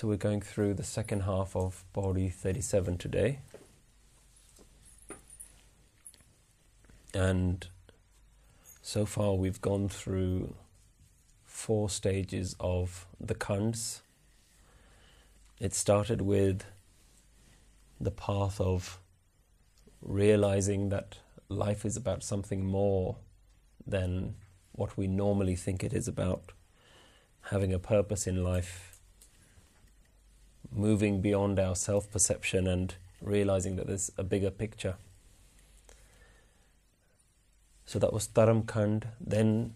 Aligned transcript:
So 0.00 0.08
we're 0.08 0.16
going 0.16 0.40
through 0.40 0.72
the 0.72 0.82
second 0.82 1.24
half 1.24 1.54
of 1.54 1.84
Pauri 1.92 2.30
37 2.30 2.96
today. 2.96 3.40
And 7.12 7.66
so 8.80 9.04
far 9.04 9.34
we've 9.34 9.60
gone 9.60 9.90
through 9.90 10.54
four 11.44 11.90
stages 11.90 12.56
of 12.58 13.04
the 13.20 13.34
khands. 13.34 14.00
It 15.60 15.74
started 15.74 16.22
with 16.22 16.64
the 18.00 18.10
path 18.10 18.58
of 18.58 19.00
realizing 20.00 20.88
that 20.88 21.18
life 21.50 21.84
is 21.84 21.98
about 21.98 22.24
something 22.24 22.64
more 22.64 23.16
than 23.86 24.36
what 24.72 24.96
we 24.96 25.06
normally 25.06 25.56
think 25.56 25.84
it 25.84 25.92
is 25.92 26.08
about, 26.08 26.52
having 27.50 27.74
a 27.74 27.78
purpose 27.78 28.26
in 28.26 28.42
life 28.42 28.89
moving 30.72 31.20
beyond 31.20 31.58
our 31.58 31.74
self 31.74 32.10
perception 32.10 32.66
and 32.66 32.94
realizing 33.20 33.76
that 33.76 33.86
there's 33.86 34.10
a 34.16 34.22
bigger 34.22 34.50
picture. 34.50 34.96
So 37.86 37.98
that 37.98 38.12
was 38.12 38.28
Dharam 38.28 38.64
Khand. 38.64 39.04
Then, 39.20 39.74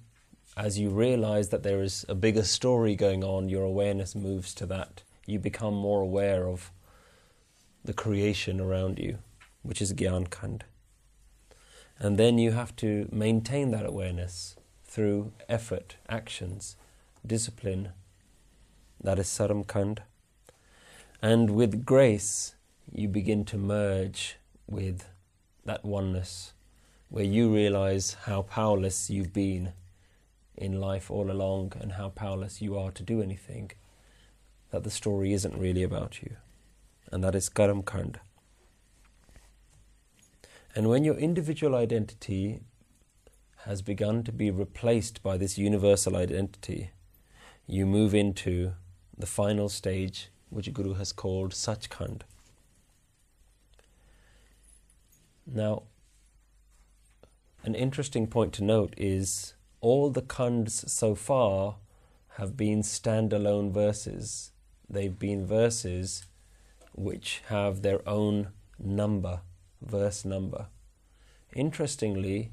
as 0.57 0.79
you 0.79 0.91
realize 0.91 1.49
that 1.49 1.63
there 1.65 1.83
is 1.83 2.07
a 2.09 2.15
bigger 2.15 2.45
story 2.45 2.95
going 2.95 3.25
on, 3.25 3.49
your 3.49 3.65
awareness 3.65 4.15
moves 4.15 4.55
to 4.55 4.67
that. 4.67 5.03
You 5.27 5.39
become 5.39 5.75
more 5.75 6.01
aware 6.01 6.47
of 6.47 6.71
the 7.85 7.93
creation 7.93 8.61
around 8.61 8.99
you, 8.99 9.19
which 9.63 9.83
is 9.83 9.93
Gyan 9.93 10.29
Khand. 10.29 10.63
And 11.99 12.17
then 12.17 12.39
you 12.39 12.53
have 12.53 12.75
to 12.77 13.09
maintain 13.11 13.71
that 13.73 13.87
awareness 13.87 14.57
through 14.85 15.33
effort, 15.49 15.97
actions, 16.09 16.77
discipline. 17.27 17.91
That 19.03 19.19
is 19.19 19.27
Saram 19.27 19.67
Khand. 19.67 19.99
And 21.25 21.49
with 21.53 21.87
grace, 21.87 22.55
you 22.93 23.09
begin 23.09 23.47
to 23.47 23.57
merge 23.57 24.37
with 24.67 25.09
that 25.65 25.83
oneness 25.83 26.53
where 27.09 27.25
you 27.25 27.51
realize 27.51 28.19
how 28.27 28.43
powerless 28.43 29.09
you've 29.09 29.33
been 29.33 29.73
in 30.55 30.83
life 30.83 31.11
all 31.11 31.31
along 31.31 31.73
and 31.81 31.93
how 31.93 32.11
powerless 32.11 32.61
you 32.61 32.77
are 32.77 32.91
to 32.91 33.03
do 33.03 33.23
anything. 33.23 33.71
That 34.71 34.85
the 34.85 34.91
story 34.91 35.33
isn't 35.33 35.57
really 35.57 35.83
about 35.83 36.23
you. 36.23 36.37
And 37.11 37.25
that 37.25 37.35
is 37.35 37.49
Karam 37.49 37.85
Khand. 37.85 38.17
And 40.75 40.91
when 40.91 41.05
your 41.05 41.17
individual 41.17 41.75
identity 41.75 42.61
has 43.65 43.81
begun 43.81 44.25
to 44.25 44.33
be 44.33 44.51
replaced 44.51 45.23
by 45.23 45.39
this 45.39 45.57
universal 45.57 46.17
identity, 46.17 46.91
you 47.67 47.87
move 47.87 48.15
into 48.15 48.73
the 49.17 49.27
final 49.27 49.71
stage 49.71 50.29
which 50.51 50.73
Guru 50.73 50.95
has 50.95 51.13
called 51.13 51.53
Sachkhand. 51.53 52.23
Now, 55.47 55.83
an 57.63 57.75
interesting 57.75 58.27
point 58.27 58.53
to 58.55 58.65
note 58.65 58.95
is 58.97 59.55
all 59.81 60.11
the 60.11 60.23
khands 60.23 60.89
so 60.89 61.15
far 61.15 61.77
have 62.37 62.57
been 62.57 62.83
standalone 62.83 63.71
verses. 63.73 64.53
They've 64.89 65.19
been 65.19 65.47
verses 65.47 66.27
which 66.95 67.43
have 67.49 67.83
their 67.83 68.07
own 68.09 68.49
number, 68.79 69.41
verse 69.81 70.25
number. 70.25 70.67
Interestingly, 71.55 72.53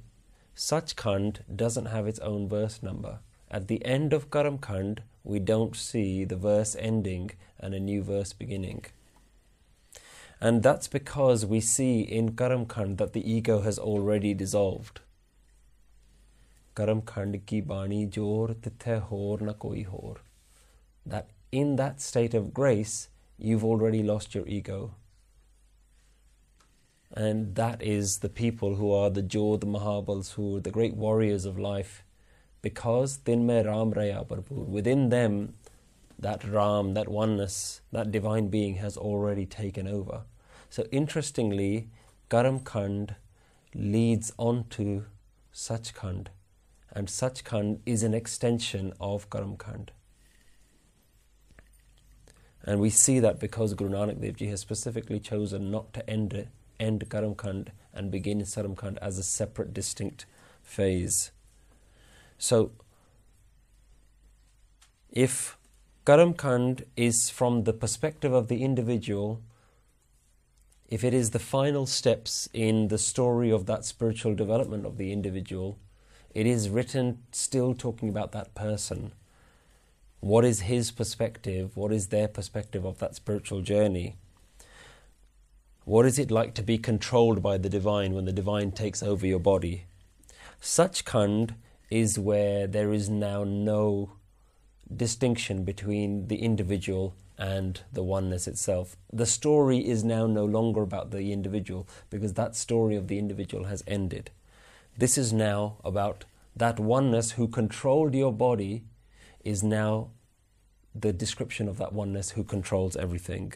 Sachkhand 0.56 1.39
doesn't 1.56 1.88
have 1.88 2.08
its 2.08 2.19
own 2.19 2.47
verse 2.47 2.84
number. 2.84 3.19
At 3.50 3.67
the 3.67 3.84
end 3.86 4.14
of 4.14 4.30
Karam 4.30 4.59
Khand, 4.59 5.00
we 5.23 5.39
don't 5.39 5.75
see 5.75 6.23
the 6.23 6.36
verse 6.36 6.75
ending 6.80 7.31
and 7.59 7.73
a 7.73 7.80
new 7.80 8.02
verse 8.02 8.33
beginning. 8.33 8.86
And 10.39 10.63
that's 10.63 10.88
because 10.88 11.45
we 11.45 11.61
see 11.61 12.02
in 12.02 12.36
Karam 12.36 12.66
that 12.95 13.13
the 13.13 13.31
ego 13.31 13.61
has 13.61 13.78
already 13.78 14.33
dissolved. 14.33 15.01
Karam 16.75 17.03
ki 17.45 17.62
bani 17.62 18.07
jor 18.07 18.56
tithe 18.56 19.01
hor 19.03 19.38
na 19.40 19.53
koi 19.53 19.84
hor. 19.84 20.18
That 21.06 21.29
in 21.51 21.75
that 21.75 22.01
state 22.01 22.34
of 22.34 22.53
grace, 22.53 23.09
you've 23.38 23.63
already 23.63 24.01
lost 24.01 24.34
your 24.34 24.47
ego. 24.47 24.95
And 27.13 27.56
that 27.56 27.84
is 27.84 28.19
the 28.19 28.29
people 28.29 28.75
who 28.75 28.91
are 28.94 29.09
the 29.09 29.22
Jod 29.22 29.59
Mahabals, 29.59 30.34
who 30.34 30.57
are 30.57 30.62
the 30.62 30.72
great 30.72 30.95
warriors 30.95 31.45
of 31.45 31.59
life 31.59 32.03
because 32.61 33.19
Ram 33.25 33.47
Raya 33.47 34.25
within 34.49 35.09
them, 35.09 35.55
that 36.19 36.44
Ram, 36.44 36.94
that 36.94 37.07
oneness, 37.07 37.81
that 37.91 38.11
divine 38.11 38.49
being 38.49 38.75
has 38.75 38.95
already 38.97 39.45
taken 39.45 39.88
over. 39.88 40.23
So 40.69 40.85
interestingly, 40.91 41.89
Karam 42.29 42.59
Khand 42.59 43.16
leads 43.73 44.31
on 44.38 44.66
to 44.69 45.05
Sachkhand, 45.53 46.27
and 46.91 47.07
Sachkhand 47.07 47.79
is 47.85 48.03
an 48.03 48.13
extension 48.13 48.94
of 49.00 49.29
Karam 49.29 49.57
Khand. 49.57 49.89
And 52.63 52.79
we 52.79 52.91
see 52.91 53.19
that 53.19 53.39
because 53.39 53.73
Guru 53.73 53.89
Nanak 53.89 54.21
Dev 54.21 54.35
Ji 54.35 54.47
has 54.47 54.61
specifically 54.61 55.19
chosen 55.19 55.71
not 55.71 55.94
to 55.94 56.07
end 56.07 56.33
it, 56.33 56.50
end 56.79 57.09
Karam 57.09 57.33
Khand 57.33 57.69
and 57.94 58.11
begin 58.11 58.41
Saram 58.41 58.75
Khand 58.75 58.97
as 59.01 59.17
a 59.17 59.23
separate, 59.23 59.73
distinct 59.73 60.25
phase. 60.61 61.31
So, 62.41 62.72
if 65.12 65.59
Karam 66.07 66.34
Khand 66.34 66.85
is 66.97 67.29
from 67.29 67.66
the 67.66 67.72
perspective 67.72 68.34
of 68.34 68.47
the 68.47 68.63
individual, 68.63 69.44
if 70.90 71.03
it 71.03 71.13
is 71.13 71.30
the 71.30 71.40
final 71.40 71.85
steps 71.85 72.50
in 72.51 72.88
the 72.88 72.97
story 72.97 73.51
of 73.51 73.68
that 73.68 73.85
spiritual 73.85 74.34
development 74.34 74.88
of 74.88 74.97
the 74.97 75.12
individual, 75.13 75.78
it 76.34 76.47
is 76.47 76.68
written 76.68 77.19
still 77.31 77.75
talking 77.75 78.09
about 78.09 78.31
that 78.31 78.56
person. 78.56 79.12
What 80.19 80.44
is 80.44 80.62
his 80.62 80.90
perspective? 80.90 81.78
What 81.78 81.94
is 81.94 82.07
their 82.07 82.28
perspective 82.28 82.85
of 82.85 82.97
that 82.97 83.13
spiritual 83.13 83.62
journey? 83.62 84.16
What 85.85 86.07
is 86.07 86.18
it 86.18 86.31
like 86.31 86.56
to 86.56 86.63
be 86.63 86.80
controlled 86.80 87.44
by 87.44 87.59
the 87.59 87.69
divine 87.69 88.16
when 88.16 88.25
the 88.25 88.34
divine 88.34 88.72
takes 88.72 89.03
over 89.03 89.28
your 89.28 89.40
body? 89.40 89.85
Sachkhand 90.59 91.53
is 91.91 92.18
where 92.18 92.66
there 92.66 92.94
is 92.94 93.09
now 93.09 93.44
no 93.44 94.13
distinction 94.96 95.63
between 95.63 96.28
the 96.28 96.38
individual 96.38 97.13
and 97.38 97.81
the 97.91 98.03
oneness 98.03 98.47
itself. 98.47 98.96
The 99.12 99.25
story 99.25 99.79
is 99.88 100.03
now 100.03 100.25
no 100.25 100.46
longer 100.46 100.81
about 100.81 101.12
the 101.12 101.34
individual 101.34 101.88
because 102.09 102.34
that 102.34 102.56
story 102.56 102.96
of 102.96 103.07
the 103.07 103.19
individual 103.19 103.66
has 103.66 103.84
ended. 103.85 104.31
This 104.97 105.18
is 105.18 105.34
now 105.34 105.78
about 105.84 106.25
that 106.56 106.80
oneness 106.80 107.31
who 107.31 107.47
controlled 107.47 108.13
your 108.13 108.31
body 108.31 108.84
is 109.44 109.63
now 109.63 110.12
the 110.94 111.13
description 111.13 111.68
of 111.68 111.78
that 111.78 111.94
oneness 111.94 112.31
who 112.31 112.44
controls 112.44 112.96
everything. 112.96 113.53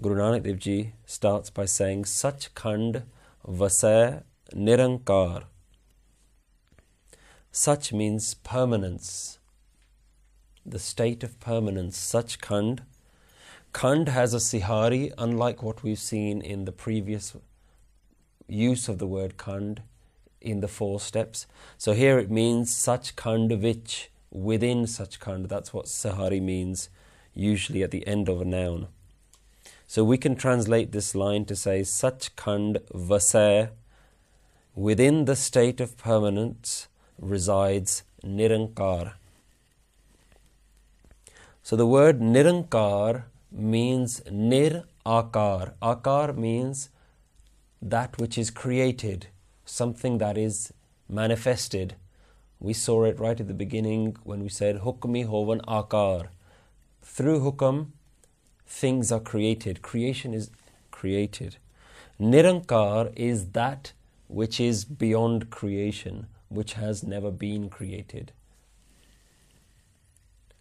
Guru 0.00 0.16
Nanak 0.16 0.42
Dev 0.44 0.58
Ji 0.58 0.92
starts 1.06 1.50
by 1.50 1.64
saying, 1.64 2.04
Sach 2.04 2.54
Khand 2.54 3.02
Vasay 3.46 4.22
Nirankar 4.54 5.44
such 7.50 7.92
means 7.92 8.34
permanence, 8.34 9.38
the 10.64 10.78
state 10.78 11.24
of 11.24 11.40
permanence. 11.40 11.96
Such 11.96 12.40
Khand. 12.40 12.80
Khand 13.72 14.08
has 14.08 14.34
a 14.34 14.40
sihari, 14.40 15.12
unlike 15.16 15.62
what 15.62 15.82
we've 15.82 15.98
seen 15.98 16.42
in 16.42 16.64
the 16.64 16.72
previous 16.72 17.36
use 18.46 18.88
of 18.88 18.98
the 18.98 19.06
word 19.06 19.36
Khand 19.36 19.78
in 20.40 20.60
the 20.60 20.68
four 20.68 21.00
steps. 21.00 21.46
So 21.76 21.92
here 21.92 22.18
it 22.18 22.30
means 22.30 22.74
such 22.74 23.16
Khand 23.16 23.60
which, 23.62 24.10
within 24.30 24.86
such 24.86 25.20
Khand. 25.20 25.48
That's 25.48 25.72
what 25.72 25.88
sihari 25.88 26.40
means, 26.40 26.90
usually 27.34 27.82
at 27.82 27.90
the 27.90 28.06
end 28.06 28.28
of 28.28 28.40
a 28.40 28.44
noun. 28.44 28.88
So 29.86 30.04
we 30.04 30.18
can 30.18 30.36
translate 30.36 30.92
this 30.92 31.14
line 31.14 31.46
to 31.46 31.56
say 31.56 31.82
such 31.82 32.36
Khand 32.36 32.80
Vasay, 32.92 33.70
within 34.74 35.24
the 35.24 35.36
state 35.36 35.80
of 35.80 35.96
permanence 35.96 36.87
resides 37.18 38.02
Nirankar. 38.24 39.14
So 41.62 41.76
the 41.76 41.86
word 41.86 42.20
Nirankar 42.20 43.24
means 43.52 44.22
Nir 44.30 44.84
Akar. 45.04 45.72
Akar 45.82 46.36
means 46.36 46.88
that 47.82 48.18
which 48.18 48.38
is 48.38 48.50
created, 48.50 49.28
something 49.64 50.18
that 50.18 50.38
is 50.38 50.72
manifested. 51.08 51.96
We 52.60 52.72
saw 52.72 53.04
it 53.04 53.20
right 53.20 53.38
at 53.38 53.48
the 53.48 53.54
beginning 53.54 54.16
when 54.24 54.42
we 54.42 54.48
said 54.48 54.80
Hukmi 54.80 55.26
Hovan 55.26 55.60
Akar. 55.66 56.28
Through 57.02 57.40
Hukam, 57.40 57.88
things 58.66 59.12
are 59.12 59.20
created. 59.20 59.82
Creation 59.82 60.34
is 60.34 60.50
created. 60.90 61.56
Nirankar 62.20 63.12
is 63.14 63.50
that 63.50 63.92
which 64.26 64.58
is 64.60 64.84
beyond 64.84 65.50
creation 65.50 66.26
which 66.48 66.74
has 66.74 67.02
never 67.02 67.30
been 67.30 67.68
created. 67.68 68.32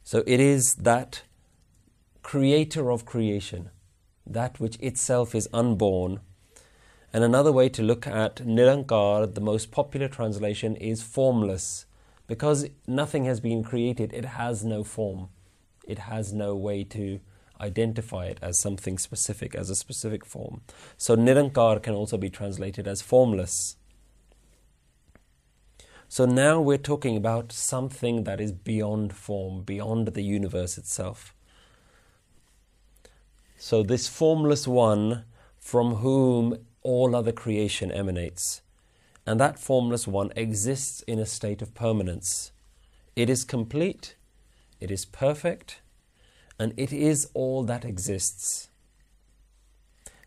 So 0.03 0.23
it 0.25 0.39
is 0.39 0.75
that 0.75 1.23
creator 2.23 2.91
of 2.91 3.05
creation, 3.05 3.69
that 4.25 4.59
which 4.59 4.77
itself 4.79 5.35
is 5.35 5.49
unborn. 5.53 6.19
And 7.13 7.23
another 7.23 7.51
way 7.51 7.69
to 7.69 7.81
look 7.81 8.05
at 8.05 8.37
Nirankar, 8.37 9.33
the 9.33 9.41
most 9.41 9.71
popular 9.71 10.07
translation, 10.07 10.75
is 10.75 11.01
formless. 11.01 11.85
Because 12.27 12.69
nothing 12.85 13.25
has 13.25 13.39
been 13.39 13.63
created, 13.63 14.13
it 14.13 14.25
has 14.25 14.63
no 14.63 14.83
form. 14.83 15.29
It 15.85 15.99
has 15.99 16.33
no 16.33 16.55
way 16.55 16.83
to 16.85 17.21
identify 17.59 18.25
it 18.25 18.39
as 18.41 18.59
something 18.59 18.97
specific, 18.97 19.55
as 19.55 19.69
a 19.69 19.75
specific 19.75 20.25
form. 20.25 20.61
So 20.97 21.15
Nirankar 21.15 21.81
can 21.81 21.93
also 21.93 22.17
be 22.17 22.29
translated 22.29 22.87
as 22.87 23.01
formless. 23.01 23.77
So 26.09 26.25
now 26.25 26.61
we're 26.61 26.77
talking 26.77 27.17
about 27.17 27.51
something 27.51 28.23
that 28.23 28.39
is 28.39 28.51
beyond 28.51 29.13
form, 29.13 29.63
beyond 29.63 30.07
the 30.07 30.21
universe 30.21 30.77
itself. 30.77 31.33
So, 33.57 33.83
this 33.83 34.07
formless 34.07 34.67
one 34.67 35.25
from 35.57 35.95
whom 35.95 36.65
all 36.81 37.15
other 37.15 37.31
creation 37.33 37.91
emanates. 37.91 38.61
And 39.25 39.39
that 39.41 39.59
formless 39.59 40.07
one 40.07 40.31
exists 40.35 41.01
in 41.01 41.19
a 41.19 41.25
state 41.25 41.61
of 41.61 41.73
permanence. 41.73 42.51
It 43.15 43.29
is 43.29 43.43
complete, 43.43 44.15
it 44.79 44.89
is 44.89 45.03
perfect, 45.03 45.81
and 46.57 46.73
it 46.77 46.93
is 46.93 47.29
all 47.33 47.63
that 47.63 47.83
exists. 47.83 48.69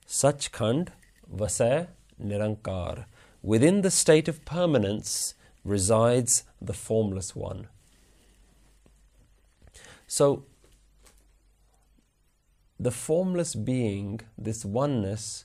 Sachkhand 0.07 0.89
Vasay 1.35 1.87
Nirankar. 2.23 3.07
Within 3.43 3.81
the 3.81 3.91
state 3.91 4.29
of 4.29 4.45
permanence 4.45 5.35
resides 5.65 6.45
the 6.61 6.73
formless 6.73 7.35
one. 7.37 7.69
So, 10.07 10.45
the 12.79 12.91
formless 12.91 13.55
being, 13.55 14.21
this 14.39 14.65
oneness, 14.65 15.45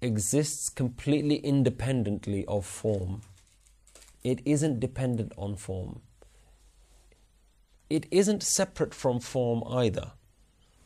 exists 0.00 0.68
completely 0.68 1.36
independently 1.36 2.44
of 2.46 2.64
form. 2.64 3.22
It 4.24 4.40
isn't 4.44 4.80
dependent 4.80 5.32
on 5.36 5.56
form. 5.56 6.00
It 7.88 8.06
isn't 8.10 8.42
separate 8.42 8.94
from 8.94 9.20
form 9.20 9.62
either, 9.68 10.12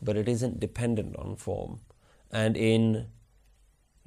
but 0.03 0.17
it 0.17 0.29
isn't 0.29 0.61
dependent 0.61 1.17
on 1.17 1.37
form. 1.37 1.81
And 2.31 2.57
in 2.57 3.07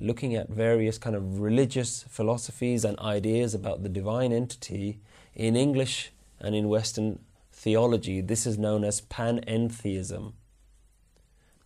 looking 0.04 0.36
at 0.36 0.50
various 0.50 0.98
kind 0.98 1.16
of 1.16 1.40
religious 1.40 2.04
philosophies 2.10 2.84
and 2.84 3.00
ideas 3.00 3.54
about 3.56 3.84
the 3.84 3.90
divine 3.90 4.34
entity, 4.34 5.00
in 5.34 5.56
English 5.56 6.12
and 6.40 6.54
in 6.54 6.68
Western 6.68 7.20
theology, 7.52 8.20
this 8.20 8.46
is 8.46 8.58
known 8.58 8.84
as 8.84 9.02
panentheism. 9.02 10.34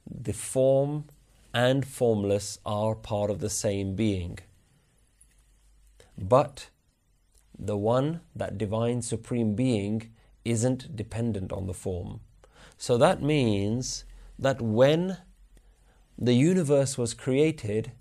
The 0.10 0.34
form 0.34 1.06
and 1.54 1.86
formless 1.86 2.60
are 2.66 2.94
part 2.94 3.32
of 3.32 3.40
the 3.40 3.50
same 3.50 3.96
being. 3.96 4.38
But 6.18 6.70
the 7.58 7.78
one, 7.78 8.22
that 8.36 8.58
divine 8.58 9.02
supreme 9.02 9.56
being, 9.56 10.12
isn't 10.46 10.96
dependent 10.96 11.52
on 11.52 11.66
the 11.66 11.74
form. 11.74 12.20
So 12.78 12.98
that 13.00 13.22
means 13.22 14.06
that 14.38 14.62
when 14.62 15.18
the 16.18 16.34
universe 16.34 16.98
was 16.98 17.14
created, 17.14 17.92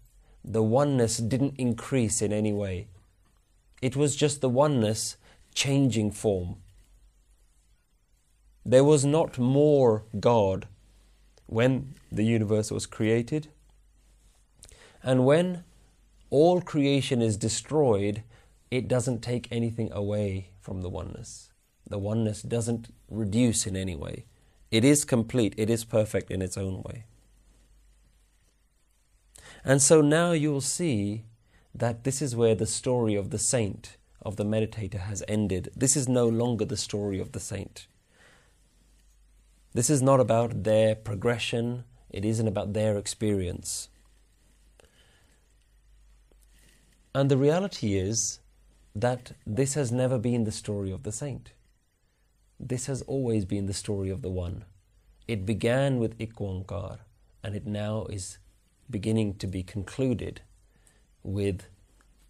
the 0.47 0.63
oneness 0.63 1.17
didn't 1.19 1.55
increase 1.59 2.23
in 2.23 2.33
any 2.33 2.53
way. 2.53 2.87
It 3.83 3.97
was 3.97 4.15
just 4.15 4.41
the 4.41 4.49
oneness 4.49 5.17
changing 5.55 6.13
form. 6.13 6.57
There 8.65 8.85
was 8.85 9.05
not 9.05 9.39
more 9.39 10.05
God 10.19 10.69
when 11.47 11.95
the 12.11 12.25
universe 12.25 12.71
was 12.71 12.87
created. 12.87 13.49
And 15.03 15.25
when 15.25 15.65
all 16.31 16.61
creation 16.61 17.21
is 17.23 17.37
destroyed, 17.37 18.23
it 18.71 18.89
doesn't 18.89 19.23
take 19.23 19.49
anything 19.51 19.93
away 19.93 20.51
from 20.61 20.83
the 20.83 20.89
oneness. 20.89 21.51
The 21.89 21.99
oneness 21.99 22.43
doesn't 22.43 22.93
reduce 23.09 23.67
in 23.67 23.77
any 23.77 23.95
way. 23.95 24.25
It 24.71 24.85
is 24.85 25.05
complete, 25.05 25.55
it 25.57 25.71
is 25.71 25.85
perfect 25.85 26.31
in 26.31 26.43
its 26.43 26.57
own 26.57 26.83
way. 26.83 27.05
And 29.69 29.83
so 29.83 30.01
now 30.01 30.31
you'll 30.31 30.61
see 30.61 31.25
that 31.75 32.05
this 32.05 32.23
is 32.23 32.37
where 32.37 32.55
the 32.55 32.67
story 32.67 33.17
of 33.17 33.31
the 33.31 33.39
saint, 33.39 33.97
of 34.23 34.37
the 34.37 34.45
meditator, 34.45 35.01
has 35.01 35.25
ended. 35.27 35.71
This 35.75 35.97
is 35.97 36.09
no 36.09 36.29
longer 36.29 36.65
the 36.65 36.77
story 36.77 37.19
of 37.19 37.33
the 37.33 37.41
saint. 37.41 37.89
This 39.75 39.91
is 39.91 40.01
not 40.01 40.21
about 40.21 40.63
their 40.63 40.95
progression, 40.95 41.83
it 42.11 42.25
isn't 42.25 42.47
about 42.47 42.75
their 42.75 42.97
experience. 42.97 43.89
And 47.13 47.29
the 47.29 47.37
reality 47.37 47.99
is 47.99 48.39
that 48.95 49.33
this 49.45 49.75
has 49.75 49.91
never 49.91 50.17
been 50.17 50.45
the 50.45 50.53
story 50.53 50.93
of 50.93 51.03
the 51.03 51.13
saint. 51.13 51.51
This 52.61 52.87
has 52.87 53.03
always 53.03 53.45
been 53.45 53.67
the 53.67 53.75
story 53.75 54.11
of 54.11 54.23
the 54.23 54.31
One. 54.31 54.65
It 55.27 55.45
began 55.45 55.99
with 55.99 56.15
Ik 56.21 56.37
Onkar, 56.37 57.01
and 57.43 57.57
it 57.57 57.67
now 57.67 58.05
is 58.05 58.39
beginning 58.91 59.35
to 59.35 59.47
be 59.47 59.63
concluded 59.63 60.41
with 61.23 61.67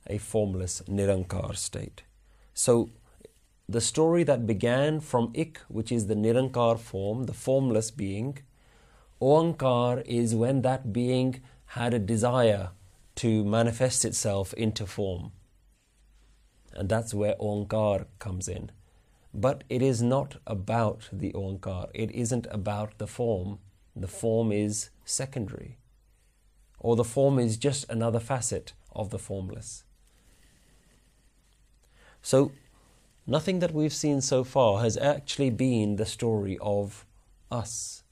a 0.07 0.19
formless 0.19 0.83
Nirankar 0.89 1.57
state. 1.57 2.03
So, 2.55 2.91
the 3.69 3.81
story 3.81 4.23
that 4.23 4.47
began 4.47 5.01
from 5.01 5.33
Ik, 5.35 5.59
which 5.69 5.91
is 5.91 6.07
the 6.07 6.15
Nirankar 6.15 6.79
form, 6.79 7.25
the 7.25 7.35
formless 7.35 7.91
being, 7.91 8.39
Oankar 9.21 10.03
is 10.07 10.35
when 10.35 10.63
that 10.63 10.93
being 10.93 11.43
had 11.71 11.93
a 11.93 11.99
desire 11.99 12.71
to 13.17 13.45
manifest 13.45 14.05
itself 14.05 14.53
into 14.55 14.87
form. 14.87 15.33
And 16.73 16.89
that's 16.89 17.15
where 17.15 17.35
Oankar 17.37 18.07
comes 18.19 18.47
in. 18.47 18.71
But 19.33 19.65
it 19.69 19.83
is 19.83 20.03
not 20.03 20.37
about 20.47 21.09
the 21.13 21.33
Oankar, 21.33 21.89
it 21.95 22.11
isn't 22.13 22.47
about 22.51 22.99
the 22.99 23.07
form. 23.07 23.59
The 23.95 24.09
form 24.09 24.53
is 24.53 24.91
secondary, 25.05 25.79
or 26.79 26.97
the 26.97 27.05
form 27.05 27.39
is 27.39 27.57
just 27.57 27.89
another 27.89 28.21
facet 28.21 28.73
of 28.95 29.11
the 29.11 29.19
formless. 29.19 29.85
So, 32.23 32.53
nothing 33.27 33.61
that 33.61 33.73
we've 33.73 33.93
seen 33.93 34.21
so 34.21 34.43
far 34.43 34.83
has 34.83 34.97
actually 34.97 35.51
been 35.51 35.97
the 35.97 36.07
story 36.07 36.59
of 36.61 37.05
us. 37.51 38.03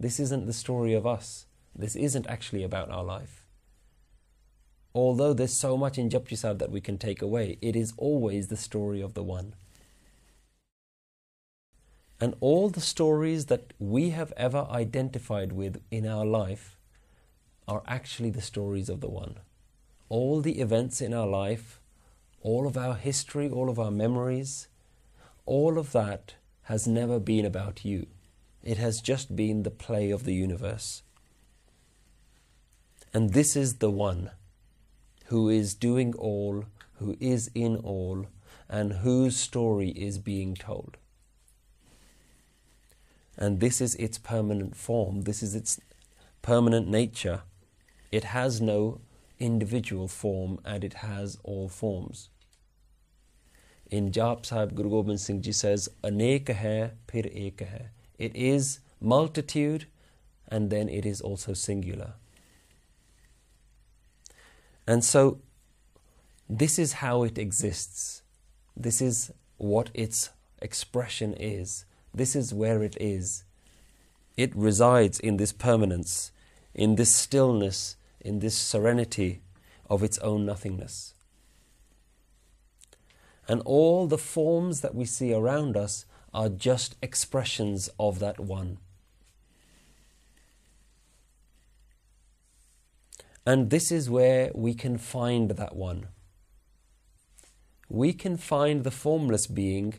This 0.00 0.18
isn't 0.20 0.46
the 0.46 0.52
story 0.52 0.94
of 0.94 1.06
us. 1.06 1.46
This 1.74 1.94
isn't 1.94 2.26
actually 2.26 2.62
about 2.62 2.90
our 2.90 3.04
life. 3.04 3.44
Although 4.94 5.32
there's 5.34 5.52
so 5.52 5.76
much 5.76 5.98
in 5.98 6.08
Japji 6.08 6.36
Sahib 6.36 6.58
that 6.58 6.70
we 6.70 6.80
can 6.80 6.98
take 6.98 7.20
away, 7.20 7.58
it 7.60 7.76
is 7.76 7.92
always 7.96 8.48
the 8.48 8.56
story 8.56 9.00
of 9.00 9.14
the 9.14 9.22
One. 9.22 9.54
And 12.20 12.34
all 12.40 12.68
the 12.68 12.80
stories 12.80 13.46
that 13.46 13.72
we 13.78 14.10
have 14.10 14.32
ever 14.36 14.66
identified 14.70 15.52
with 15.52 15.80
in 15.90 16.06
our 16.06 16.26
life 16.26 16.77
are 17.68 17.84
actually 17.86 18.30
the 18.30 18.40
stories 18.40 18.88
of 18.88 19.00
the 19.00 19.08
One. 19.08 19.36
All 20.08 20.40
the 20.40 20.60
events 20.60 21.00
in 21.00 21.14
our 21.14 21.26
life 21.26 21.78
all 22.40 22.66
of 22.66 22.76
our 22.76 22.94
history, 22.94 23.48
all 23.48 23.68
of 23.68 23.78
our 23.78 23.90
memories, 23.90 24.68
all 25.44 25.78
of 25.78 25.92
that 25.92 26.34
has 26.62 26.86
never 26.86 27.18
been 27.18 27.44
about 27.44 27.84
you. 27.84 28.06
It 28.62 28.78
has 28.78 29.00
just 29.00 29.34
been 29.34 29.62
the 29.62 29.70
play 29.70 30.10
of 30.10 30.24
the 30.24 30.34
universe. 30.34 31.02
And 33.12 33.32
this 33.32 33.56
is 33.56 33.76
the 33.76 33.90
one 33.90 34.30
who 35.26 35.48
is 35.48 35.74
doing 35.74 36.14
all, 36.14 36.64
who 36.98 37.16
is 37.20 37.50
in 37.54 37.76
all, 37.76 38.26
and 38.68 38.92
whose 38.92 39.36
story 39.36 39.90
is 39.90 40.18
being 40.18 40.54
told. 40.54 40.96
And 43.36 43.60
this 43.60 43.80
is 43.80 43.94
its 43.96 44.18
permanent 44.18 44.76
form, 44.76 45.22
this 45.22 45.42
is 45.42 45.54
its 45.54 45.80
permanent 46.42 46.88
nature. 46.88 47.42
It 48.10 48.24
has 48.24 48.60
no 48.60 49.00
individual 49.38 50.08
form 50.08 50.58
and 50.64 50.82
it 50.84 50.94
has 50.94 51.38
all 51.44 51.68
forms. 51.68 52.30
In 53.90 54.10
Jap 54.10 54.44
Sahib, 54.44 54.74
Guru 54.74 54.90
Gobind 54.90 55.20
Singh 55.20 55.42
Ji 55.42 55.52
says, 55.52 55.88
Anek 56.02 56.48
hai, 56.54 56.90
phir 57.06 57.26
ek 57.34 57.60
hai. 57.60 57.86
It 58.18 58.34
is 58.34 58.80
multitude 59.00 59.86
and 60.48 60.70
then 60.70 60.88
it 60.88 61.06
is 61.06 61.20
also 61.20 61.52
singular. 61.52 62.14
And 64.86 65.04
so, 65.04 65.40
this 66.48 66.78
is 66.78 66.94
how 66.94 67.22
it 67.22 67.38
exists. 67.38 68.22
This 68.74 69.02
is 69.02 69.32
what 69.58 69.90
its 69.92 70.30
expression 70.62 71.34
is. 71.34 71.84
This 72.14 72.34
is 72.34 72.54
where 72.54 72.82
it 72.82 72.96
is. 72.98 73.44
It 74.36 74.54
resides 74.54 75.20
in 75.20 75.36
this 75.36 75.52
permanence, 75.52 76.32
in 76.74 76.96
this 76.96 77.14
stillness, 77.14 77.96
in 78.20 78.38
this 78.38 78.56
serenity 78.56 79.42
of 79.88 80.02
its 80.02 80.18
own 80.18 80.44
nothingness. 80.46 81.14
And 83.46 83.62
all 83.62 84.06
the 84.06 84.18
forms 84.18 84.82
that 84.82 84.94
we 84.94 85.04
see 85.04 85.32
around 85.32 85.76
us 85.76 86.04
are 86.34 86.48
just 86.48 86.96
expressions 87.00 87.88
of 87.98 88.18
that 88.18 88.38
one. 88.38 88.78
And 93.46 93.70
this 93.70 93.90
is 93.90 94.10
where 94.10 94.50
we 94.54 94.74
can 94.74 94.98
find 94.98 95.52
that 95.52 95.74
one. 95.74 96.08
We 97.88 98.12
can 98.12 98.36
find 98.36 98.84
the 98.84 98.90
formless 98.90 99.46
being 99.46 99.94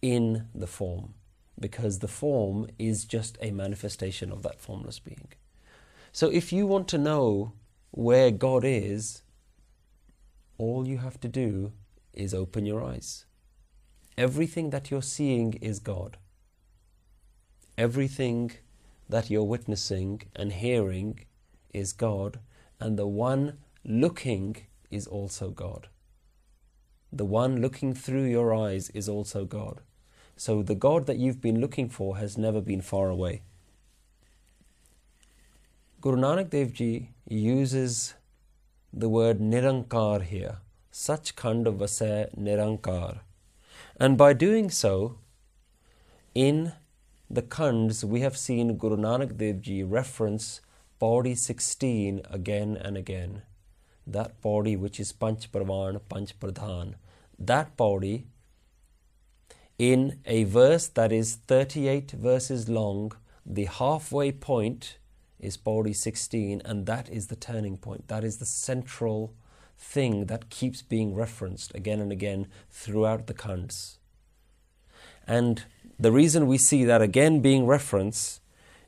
in 0.00 0.48
the 0.52 0.66
form, 0.66 1.14
because 1.60 2.00
the 2.00 2.08
form 2.08 2.66
is 2.80 3.04
just 3.04 3.38
a 3.40 3.52
manifestation 3.52 4.32
of 4.32 4.42
that 4.42 4.60
formless 4.60 4.98
being. 4.98 5.28
So 6.12 6.28
if 6.28 6.52
you 6.52 6.66
want 6.66 6.88
to 6.88 6.98
know 6.98 7.54
where 7.90 8.30
God 8.30 8.64
is, 8.64 9.22
all 10.58 10.86
you 10.86 10.98
have 10.98 11.18
to 11.20 11.28
do 11.28 11.72
is 12.12 12.34
open 12.34 12.66
your 12.66 12.84
eyes. 12.84 13.24
Everything 14.18 14.68
that 14.70 14.90
you're 14.90 15.00
seeing 15.02 15.54
is 15.54 15.78
God. 15.78 16.18
Everything 17.78 18.52
that 19.08 19.30
you're 19.30 19.42
witnessing 19.42 20.20
and 20.36 20.52
hearing 20.52 21.20
is 21.72 21.94
God 21.94 22.40
and 22.78 22.98
the 22.98 23.06
one 23.06 23.58
looking 23.82 24.56
is 24.90 25.06
also 25.06 25.50
God. 25.50 25.88
The 27.10 27.24
one 27.24 27.62
looking 27.62 27.94
through 27.94 28.24
your 28.24 28.54
eyes 28.54 28.90
is 28.90 29.08
also 29.08 29.46
God. 29.46 29.80
So 30.36 30.62
the 30.62 30.74
God 30.74 31.06
that 31.06 31.16
you've 31.16 31.40
been 31.40 31.60
looking 31.60 31.88
for 31.88 32.18
has 32.18 32.36
never 32.36 32.60
been 32.60 32.82
far 32.82 33.08
away. 33.08 33.42
Guru 36.02 36.16
Nanak 36.16 36.50
Dev 36.50 36.72
Ji 36.72 37.10
uses 37.28 38.14
the 38.92 39.08
word 39.08 39.38
Nirankar 39.38 40.22
here, 40.22 40.56
Sachkhand 40.92 41.72
Vase 41.76 42.26
Nirankar. 42.36 43.20
And 44.00 44.18
by 44.18 44.32
doing 44.32 44.68
so, 44.68 45.18
in 46.34 46.72
the 47.30 47.42
Khands, 47.42 48.02
we 48.02 48.18
have 48.22 48.36
seen 48.36 48.76
Guru 48.78 48.96
Nanak 48.96 49.36
Dev 49.36 49.60
Ji 49.62 49.84
reference 49.84 50.60
Pauri 50.98 51.36
16 51.36 52.22
again 52.28 52.76
and 52.76 52.96
again. 52.96 53.42
That 54.04 54.40
Pauri 54.42 54.74
which 54.74 54.98
is 54.98 55.12
Panch 55.12 55.52
Pravan, 55.52 56.00
Panch 56.10 56.32
Pradhan. 56.40 56.94
That 57.38 57.76
body 57.76 58.26
in 59.78 60.18
a 60.26 60.42
verse 60.42 60.88
that 60.88 61.12
is 61.12 61.36
38 61.36 62.10
verses 62.10 62.68
long, 62.68 63.12
the 63.46 63.66
halfway 63.66 64.32
point 64.32 64.96
is 65.42 65.56
Pauri 65.56 65.92
16, 65.92 66.62
and 66.64 66.86
that 66.86 67.10
is 67.10 67.26
the 67.26 67.36
turning 67.36 67.76
point. 67.76 68.08
That 68.08 68.24
is 68.24 68.38
the 68.38 68.46
central 68.46 69.34
thing 69.76 70.26
that 70.26 70.48
keeps 70.48 70.80
being 70.80 71.14
referenced 71.14 71.74
again 71.74 72.00
and 72.00 72.12
again 72.12 72.46
throughout 72.70 73.26
the 73.26 73.34
Khands. 73.34 73.98
And 75.26 75.64
the 75.98 76.12
reason 76.12 76.46
we 76.46 76.58
see 76.58 76.84
that 76.84 77.02
again 77.02 77.40
being 77.40 77.66
referenced 77.66 78.40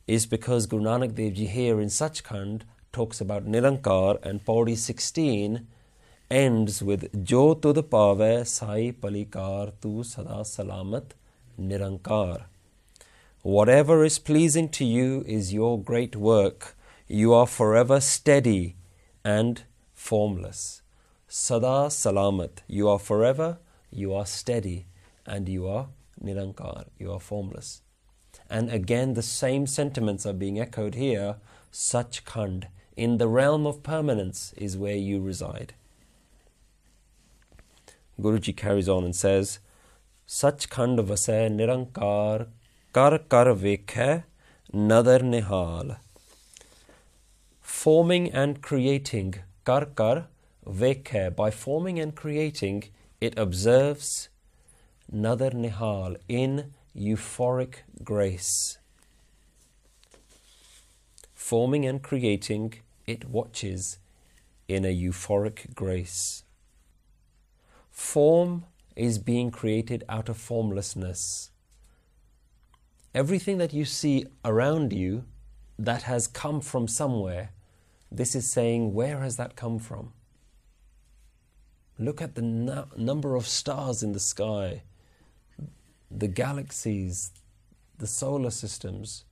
is 0.07 0.27
because 0.27 0.67
Guru 0.67 0.85
Nanak 0.85 1.15
Dev 1.15 1.35
Ji 1.35 1.47
here 1.47 1.81
in 1.81 1.89
Sachkhand 1.89 2.63
talks 2.93 3.21
about 3.21 3.47
Nirankar 3.47 4.23
and 4.23 4.45
Pauri 4.45 4.77
16 4.77 5.67
ends 6.31 6.83
with 6.83 7.25
Jo 7.25 7.55
tud 7.55 7.77
pave 7.91 8.47
sai 8.47 8.93
palikar 8.93 9.73
tu 9.81 10.03
sada 10.03 10.43
salamat 10.43 11.13
Nirankar. 11.61 12.45
Whatever 13.45 14.03
is 14.07 14.19
pleasing 14.19 14.71
to 14.71 14.87
you 14.87 15.23
is 15.27 15.53
your 15.53 15.79
great 15.79 16.17
work. 16.17 16.75
You 17.07 17.35
are 17.35 17.47
forever 17.47 18.01
steady 18.01 18.77
and 19.23 19.65
formless. 19.93 20.81
Sada 21.29 21.89
salamat. 21.91 22.61
You 22.67 22.89
are 22.89 22.99
forever, 22.99 23.59
you 23.91 24.15
are 24.15 24.25
steady, 24.25 24.87
and 25.27 25.47
you 25.47 25.69
are 25.69 25.89
Nirankar. 26.25 26.87
You 26.99 27.13
are 27.13 27.21
formless. 27.21 27.83
And 28.49 28.71
again, 28.71 29.13
the 29.13 29.21
same 29.21 29.67
sentiments 29.67 30.25
are 30.25 30.33
being 30.33 30.59
echoed 30.59 30.95
here. 30.95 31.37
Sachkhand, 31.71 32.69
in 32.97 33.19
the 33.19 33.29
realm 33.29 33.67
of 33.67 33.83
permanence, 33.83 34.55
is 34.57 34.79
where 34.79 34.97
you 34.97 35.21
reside. 35.21 35.75
Guruji 38.19 38.57
carries 38.57 38.89
on 38.89 39.05
and 39.05 39.15
says, 39.15 39.59
Sachkhand 40.27 41.05
vase 41.05 41.29
nirankar 41.29 42.47
kar 42.95 43.19
kar 43.19 43.47
vekhe 43.61 44.23
nadar 44.73 45.21
nihal. 45.31 45.97
Forming 47.61 48.31
and 48.31 48.61
creating, 48.63 49.35
kar 49.65 49.87
kar 49.87 50.29
vekhe. 50.65 51.35
By 51.35 51.51
forming 51.51 51.99
and 51.99 52.15
creating, 52.15 52.85
it 53.21 53.37
observes 53.37 54.29
nadar 55.13 55.51
nihal 55.63 56.19
in 56.29 56.73
euphoric 56.97 57.79
grace. 58.05 58.79
Forming 61.35 61.85
and 61.85 62.01
creating, 62.01 62.75
it 63.09 63.29
watches 63.29 63.99
in 64.69 64.85
a 64.85 64.97
euphoric 64.97 65.75
grace. 65.75 66.45
Form 67.91 68.65
is 68.95 69.19
being 69.19 69.51
created 69.51 70.05
out 70.09 70.29
of 70.29 70.37
formlessness. 70.37 71.51
Everything 73.15 73.59
that 73.59 73.73
you 73.73 73.85
see 73.85 74.27
around 74.45 74.93
you 74.93 75.25
that 75.79 76.03
has 76.03 76.27
come 76.27 76.61
from 76.61 76.89
somewhere, 76.89 77.51
this 78.11 78.35
is 78.35 78.51
saying, 78.51 78.93
where 78.93 79.21
has 79.21 79.37
that 79.37 79.57
come 79.57 79.79
from? 79.79 80.13
Look 81.99 82.21
at 82.21 82.35
the 82.35 82.87
number 82.97 83.37
of 83.37 83.47
stars 83.47 84.03
in 84.03 84.13
the 84.13 84.21
sky 84.21 84.83
the 86.17 86.29
galaxies, 86.29 87.33
the 87.99 88.07
solar 88.07 88.51
systems, 88.51 89.25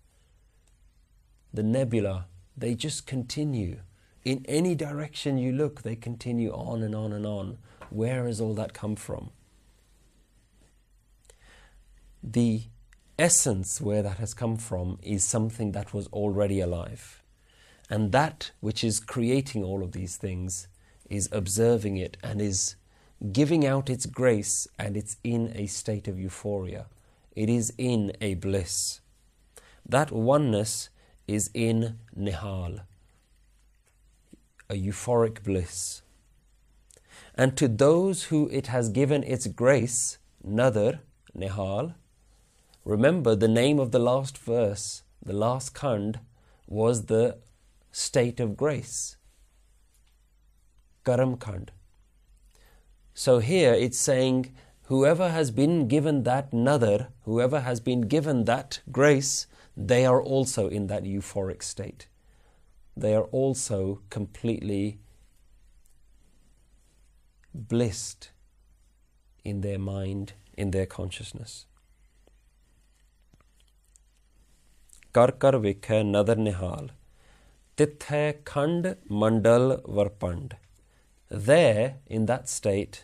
the 1.54 1.62
nebula, 1.62 2.26
they 2.56 2.74
just 2.74 3.06
continue. 3.06 3.78
In 4.24 4.44
any 4.48 4.74
direction 4.74 5.38
you 5.38 5.52
look, 5.52 5.82
they 5.82 5.96
continue 5.96 6.52
on 6.52 6.82
and 6.82 6.94
on 6.94 7.12
and 7.12 7.26
on. 7.26 7.58
Where 7.90 8.26
has 8.26 8.40
all 8.40 8.54
that 8.54 8.72
come 8.72 8.96
from? 8.96 9.30
The 12.22 12.62
essence 13.19 13.81
where 13.81 14.02
that 14.02 14.19
has 14.19 14.35
come 14.35 14.57
from 14.57 14.99
is 15.02 15.25
something 15.25 15.73
that 15.73 15.92
was 15.92 16.07
already 16.09 16.61
alive. 16.61 17.23
And 17.90 18.12
that 18.12 18.52
which 18.61 18.83
is 18.83 19.00
creating 19.00 19.62
all 19.62 19.83
of 19.83 19.92
these 19.92 20.16
things 20.16 20.69
is 21.11 21.28
observing 21.33 21.99
it 21.99 22.16
and 22.23 22.40
is 22.40 22.76
giving 23.33 23.66
out 23.66 23.90
its 23.90 24.07
grace 24.07 24.66
and 24.78 24.97
it's 24.97 25.16
in 25.23 25.52
a 25.54 25.66
state 25.66 26.09
of 26.09 26.19
euphoria. 26.19 26.87
It 27.37 27.49
is 27.49 27.73
in 27.78 28.12
a 28.21 28.35
bliss. 28.35 29.00
That 29.87 30.11
oneness 30.11 30.88
is 31.28 31.50
in 31.54 31.99
Nihal, 32.16 32.81
a 34.69 34.75
euphoric 34.75 35.42
bliss. 35.42 36.02
And 37.35 37.57
to 37.57 37.69
those 37.69 38.25
who 38.25 38.49
it 38.50 38.66
has 38.69 38.88
given 38.88 39.23
its 39.23 39.47
grace, 39.47 40.19
Nadar, 40.47 41.00
Nihal, 41.37 41.95
remember 42.84 43.34
the 43.34 43.48
name 43.48 43.78
of 43.78 43.90
the 43.90 43.98
last 43.98 44.38
verse, 44.38 45.02
the 45.24 45.32
last 45.32 45.74
khand, 45.74 46.20
was 46.66 47.06
the 47.06 47.38
state 47.90 48.40
of 48.40 48.56
grace. 48.56 49.16
Karam 51.04 51.36
Khand. 51.36 51.68
So 53.14 53.40
here 53.40 53.74
it's 53.74 53.98
saying, 53.98 54.54
whoever 54.84 55.30
has 55.30 55.50
been 55.50 55.88
given 55.88 56.22
that 56.22 56.52
nadar, 56.52 57.08
whoever 57.24 57.60
has 57.60 57.80
been 57.80 58.02
given 58.02 58.44
that 58.44 58.80
grace, 58.90 59.46
they 59.76 60.06
are 60.06 60.22
also 60.22 60.68
in 60.68 60.86
that 60.86 61.04
euphoric 61.04 61.62
state. 61.62 62.06
They 62.96 63.14
are 63.14 63.24
also 63.24 64.00
completely 64.10 64.98
blissed 67.54 68.30
in 69.44 69.60
their 69.60 69.78
mind, 69.78 70.34
in 70.56 70.70
their 70.70 70.86
consciousness. 70.86 71.66
ਕਰ 75.14 75.31
ਕਰ 75.31 75.57
ਵੇਖੈ 75.57 76.02
ਨਦਰ 76.02 76.37
ਨਿਹਾਲ 76.37 76.88
ਤਿਥੈ 77.76 78.33
ਖੰਡ 78.45 78.87
there 81.49 81.95
in 82.07 82.26
that 82.26 82.49
state 82.49 82.97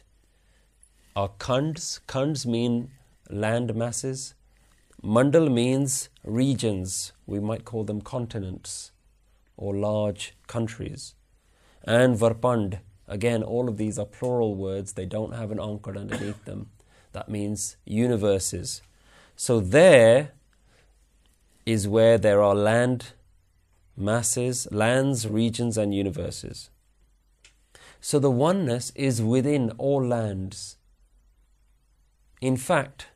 are 1.17 1.31
khands 1.45 1.85
khands 2.12 2.47
mean 2.55 2.75
land 3.45 3.75
masses 3.75 4.35
mandal 5.03 5.49
means 5.49 6.11
regions 6.25 7.12
we 7.27 7.41
might 7.41 7.65
call 7.65 7.85
them 7.85 8.00
continents 8.00 8.93
or 9.57 9.75
large 9.75 10.35
countries. 10.47 11.15
And 11.85 12.17
varpand 12.17 12.79
again 13.07 13.43
all 13.43 13.69
of 13.69 13.77
these 13.77 13.99
are 13.99 14.07
plural 14.07 14.55
words 14.55 14.93
they 14.93 15.07
don't 15.07 15.35
have 15.35 15.50
an 15.50 15.59
ankar 15.59 15.97
underneath 15.97 16.45
them. 16.45 16.71
That 17.12 17.29
means 17.29 17.77
universes. 17.85 18.83
So 19.37 19.61
there 19.61 20.33
is 21.68 21.87
where 21.87 22.16
there 22.16 22.40
are 22.42 22.54
land 22.54 23.12
masses, 23.94 24.66
lands, 24.70 25.28
regions, 25.28 25.76
and 25.76 25.94
universes. 25.94 26.70
So 28.00 28.18
the 28.18 28.30
oneness 28.30 28.90
is 28.94 29.20
within 29.20 29.72
all 29.72 30.02
lands. 30.02 30.78
In 32.40 32.56
fact, 32.56 33.08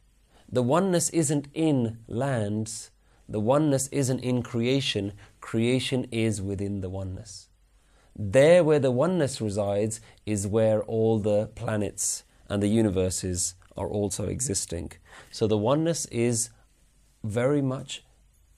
the 0.51 0.63
oneness 0.63 1.09
isn't 1.11 1.49
in 1.55 2.01
lands, 2.09 2.91
the 3.27 3.41
oneness 3.41 3.89
isn't 3.89 4.21
in 4.21 4.43
creation, 4.43 5.15
creation 5.41 6.07
is 6.11 6.43
within 6.43 6.83
the 6.83 6.91
oneness. 6.91 7.49
there 8.15 8.63
where 8.63 8.79
the 8.79 8.91
oneness 8.91 9.41
resides 9.41 10.01
is 10.27 10.47
where 10.47 10.83
all 10.83 11.19
the 11.19 11.47
planets 11.61 12.25
and 12.51 12.63
the 12.63 12.69
universes 12.69 13.55
are 13.77 13.89
also 13.89 14.27
existing. 14.27 14.93
So 15.31 15.47
the 15.47 15.57
oneness 15.57 16.05
is 16.07 16.51
very 17.25 17.63
much 17.63 18.05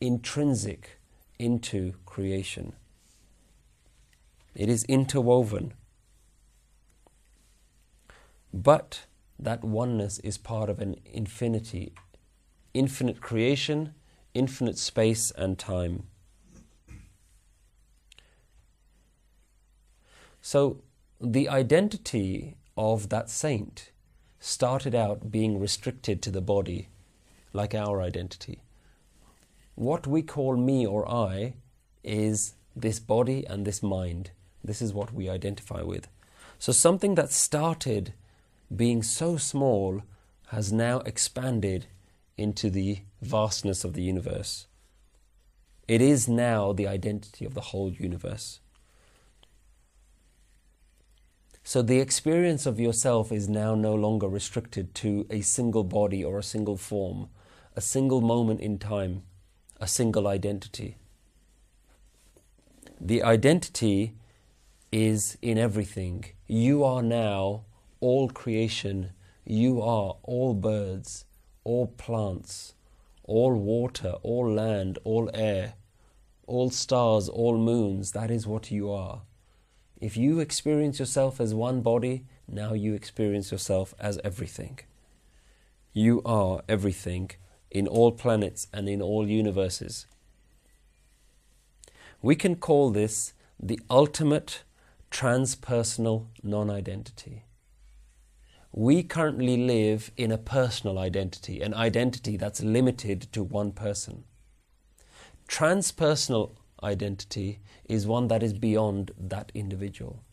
intrinsic 0.04 0.98
into 1.38 1.94
creation. 2.04 2.74
It 4.54 4.68
is 4.68 4.84
interwoven. 4.84 5.72
But 8.52 9.06
that 9.38 9.64
oneness 9.64 10.18
is 10.20 10.36
part 10.38 10.68
of 10.68 10.80
an 10.80 10.96
infinity, 11.04 11.94
infinite 12.72 13.20
creation, 13.20 13.94
infinite 14.34 14.78
space 14.78 15.30
and 15.32 15.58
time. 15.58 16.04
So 20.42 20.82
the 21.20 21.48
identity 21.48 22.56
of 22.76 23.08
that 23.08 23.30
saint 23.30 23.90
started 24.38 24.94
out 24.94 25.30
being 25.30 25.58
restricted 25.58 26.20
to 26.22 26.30
the 26.30 26.42
body, 26.42 26.88
like 27.54 27.74
our 27.74 28.02
identity. 28.02 28.63
What 29.74 30.06
we 30.06 30.22
call 30.22 30.56
me 30.56 30.86
or 30.86 31.08
I 31.10 31.54
is 32.02 32.54
this 32.76 33.00
body 33.00 33.44
and 33.46 33.64
this 33.64 33.82
mind. 33.82 34.30
This 34.62 34.80
is 34.80 34.92
what 34.92 35.12
we 35.12 35.28
identify 35.28 35.82
with. 35.82 36.08
So 36.58 36.72
something 36.72 37.16
that 37.16 37.32
started 37.32 38.14
being 38.74 39.02
so 39.02 39.36
small 39.36 40.02
has 40.48 40.72
now 40.72 41.00
expanded 41.00 41.86
into 42.36 42.70
the 42.70 43.00
vastness 43.20 43.84
of 43.84 43.94
the 43.94 44.02
universe. 44.02 44.66
It 45.86 46.00
is 46.00 46.28
now 46.28 46.72
the 46.72 46.86
identity 46.86 47.44
of 47.44 47.54
the 47.54 47.60
whole 47.60 47.92
universe. 47.92 48.60
So 51.62 51.82
the 51.82 52.00
experience 52.00 52.66
of 52.66 52.78
yourself 52.78 53.32
is 53.32 53.48
now 53.48 53.74
no 53.74 53.94
longer 53.94 54.28
restricted 54.28 54.94
to 54.96 55.26
a 55.30 55.40
single 55.40 55.84
body 55.84 56.22
or 56.24 56.38
a 56.38 56.42
single 56.42 56.76
form, 56.76 57.28
a 57.74 57.80
single 57.80 58.20
moment 58.20 58.60
in 58.60 58.78
time, 58.78 59.22
a 59.84 59.86
single 59.86 60.26
identity. 60.26 60.96
The 62.98 63.22
identity 63.22 64.14
is 64.90 65.36
in 65.42 65.58
everything. 65.58 66.24
You 66.46 66.82
are 66.84 67.02
now 67.02 67.64
all 68.00 68.30
creation. 68.30 69.10
You 69.44 69.82
are 69.82 70.16
all 70.22 70.54
birds, 70.54 71.26
all 71.64 71.88
plants, 72.04 72.72
all 73.24 73.52
water, 73.52 74.12
all 74.22 74.50
land, 74.50 74.98
all 75.04 75.30
air, 75.34 75.74
all 76.46 76.70
stars, 76.70 77.28
all 77.28 77.58
moons. 77.58 78.12
That 78.12 78.30
is 78.30 78.46
what 78.46 78.70
you 78.70 78.90
are. 78.90 79.20
If 80.00 80.16
you 80.16 80.40
experience 80.40 80.98
yourself 80.98 81.42
as 81.42 81.52
one 81.52 81.82
body, 81.82 82.24
now 82.48 82.72
you 82.72 82.94
experience 82.94 83.52
yourself 83.52 83.92
as 83.98 84.18
everything. 84.24 84.78
You 85.92 86.22
are 86.24 86.62
everything 86.70 87.32
in 87.74 87.86
all 87.86 88.12
planets 88.12 88.66
and 88.72 88.88
in 88.88 89.02
all 89.02 89.28
universes. 89.28 90.06
We 92.22 92.34
can 92.34 92.56
call 92.56 92.90
this 92.90 93.34
the 93.60 93.78
ultimate 93.90 94.62
transpersonal 95.10 96.28
non 96.42 96.70
identity 96.70 97.44
we 98.76 99.04
currently 99.04 99.56
live 99.56 100.10
in 100.16 100.32
a 100.32 100.38
personal 100.38 100.98
identity, 100.98 101.60
an 101.60 101.72
identity 101.74 102.36
that's 102.36 102.60
limited 102.60 103.28
to 103.32 103.44
one 103.44 103.70
person. 103.70 104.24
Transpersonal 105.48 106.56
identity 106.82 107.60
is 107.84 108.04
one 108.04 108.26
that 108.28 108.42
is 108.42 108.52
beyond 108.52 109.12
that 109.16 109.52
individual. 109.54 110.24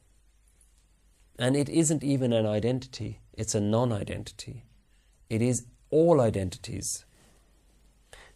And 1.38 1.56
it 1.56 1.70
isn't 1.70 2.04
even 2.04 2.34
an 2.34 2.48
identity, 2.48 3.22
it's 3.34 3.54
a 3.54 3.62
non 3.62 3.92
identity. 3.92 4.66
It 5.30 5.44
is 5.44 5.68
all 5.92 6.20
identities. 6.20 7.06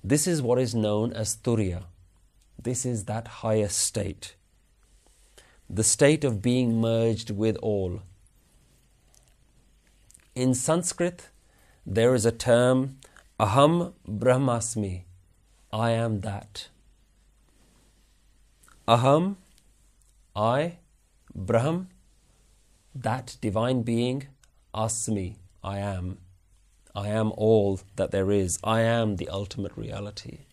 This 0.07 0.27
is 0.27 0.41
what 0.41 0.59
is 0.59 0.75
known 0.75 1.13
as 1.13 1.35
Turiya. 1.35 1.83
This 2.61 2.85
is 2.85 3.05
that 3.05 3.27
higher 3.41 3.69
state. 3.69 4.35
The 5.67 5.83
state 5.83 6.23
of 6.23 6.41
being 6.43 6.79
merged 6.79 7.31
with 7.31 7.57
all 7.57 8.01
in 10.35 10.53
Sanskrit, 10.53 11.29
there 11.85 12.13
is 12.13 12.25
a 12.25 12.31
term, 12.31 12.97
Aham 13.39 13.93
Brahmasmi, 14.07 15.03
I 15.71 15.91
am 15.91 16.19
that. 16.21 16.67
Aham, 18.87 19.37
I, 20.35 20.77
Brahm, 21.33 21.87
that 22.93 23.37
divine 23.39 23.83
being, 23.83 24.27
Asmi, 24.73 25.35
I 25.63 25.79
am. 25.79 26.17
I 26.95 27.09
am 27.09 27.33
all 27.35 27.81
that 27.97 28.11
there 28.11 28.31
is. 28.31 28.57
I 28.63 28.81
am 28.81 29.17
the 29.17 29.27
ultimate 29.27 29.75
reality. 29.75 30.45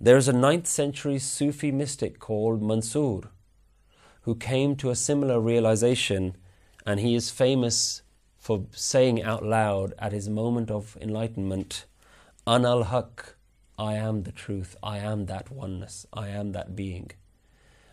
There 0.00 0.16
is 0.16 0.26
a 0.26 0.32
9th 0.32 0.66
century 0.66 1.18
Sufi 1.18 1.70
mystic 1.70 2.18
called 2.18 2.62
Mansur 2.62 3.30
who 4.22 4.34
came 4.34 4.74
to 4.76 4.90
a 4.90 4.96
similar 4.96 5.38
realization, 5.38 6.36
and 6.84 6.98
he 6.98 7.14
is 7.14 7.30
famous 7.30 8.02
for 8.38 8.64
saying 8.72 9.22
out 9.22 9.44
loud 9.44 9.92
at 9.98 10.12
his 10.12 10.28
moment 10.28 10.70
of 10.70 10.96
enlightenment, 11.00 11.84
Anal 12.48 12.84
Haq, 12.84 13.36
I 13.78 13.94
am 13.94 14.22
the 14.22 14.32
truth, 14.32 14.76
I 14.82 14.98
am 14.98 15.26
that 15.26 15.50
oneness, 15.50 16.06
I 16.12 16.28
am 16.28 16.52
that 16.52 16.74
being. 16.74 17.10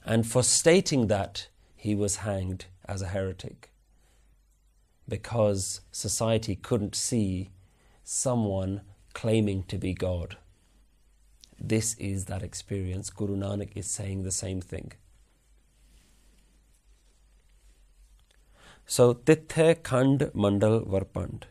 And 0.06 0.26
for 0.26 0.42
stating 0.42 1.08
that, 1.08 1.50
he 1.76 1.96
was 1.96 2.18
hanged 2.18 2.66
as 2.86 3.02
a 3.02 3.08
heretic 3.08 3.73
because 5.08 5.82
society 5.92 6.56
couldn't 6.56 6.96
see 6.96 7.52
someone 8.04 8.82
claiming 9.14 9.64
to 9.64 9.78
be 9.78 9.94
God. 9.94 10.38
This 11.60 11.94
is 11.96 12.26
that 12.26 12.44
experience. 12.44 13.10
Guru 13.10 13.38
Nanak 13.38 13.72
is 13.76 13.88
saying 13.88 14.24
the 14.24 14.32
same 14.32 14.62
thing. 14.62 14.94
So, 18.86 19.14
Tithe 19.14 19.84
Khand 19.84 20.32
Mandal 20.34 20.86
Varpand. 20.86 21.44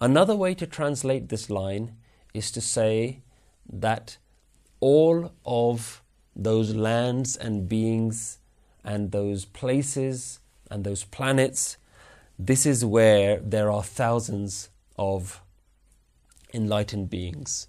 Another 0.00 0.34
way 0.34 0.54
to 0.54 0.66
translate 0.66 1.28
this 1.28 1.50
line 1.50 1.96
is 2.32 2.50
to 2.52 2.60
say 2.60 3.20
that 3.70 4.16
all 4.80 5.32
of 5.44 6.02
those 6.34 6.74
lands 6.74 7.36
and 7.36 7.68
beings 7.68 8.38
and 8.82 9.12
those 9.12 9.44
places 9.44 10.40
and 10.70 10.84
those 10.84 11.04
planets, 11.04 11.76
this 12.46 12.66
is 12.66 12.84
where 12.84 13.38
there 13.38 13.70
are 13.70 13.84
thousands 13.84 14.68
of 14.98 15.42
enlightened 16.52 17.08
beings. 17.08 17.68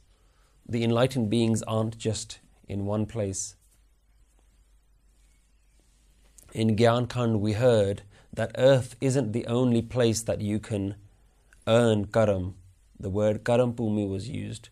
The 0.68 0.84
enlightened 0.84 1.30
beings 1.30 1.62
aren't 1.64 2.00
just 2.00 2.40
in 2.68 2.88
one 2.88 3.06
place. 3.06 3.56
In 6.54 6.76
Gyan 6.76 7.40
we 7.40 7.54
heard 7.54 8.02
that 8.34 8.56
earth 8.58 8.96
isn't 9.00 9.32
the 9.32 9.46
only 9.46 9.84
place 9.84 10.24
that 10.24 10.42
you 10.42 10.60
can 10.60 10.96
earn 11.68 12.06
karam. 12.06 12.56
The 13.00 13.12
word 13.12 13.44
karam 13.46 13.74
bhumi 13.74 14.10
was 14.10 14.28
used, 14.28 14.70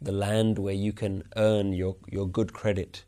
the 0.00 0.12
land 0.12 0.58
where 0.58 0.74
you 0.74 0.92
can 0.92 1.24
earn 1.34 1.72
your, 1.72 1.96
your 2.08 2.28
good 2.28 2.52
credit. 2.52 3.04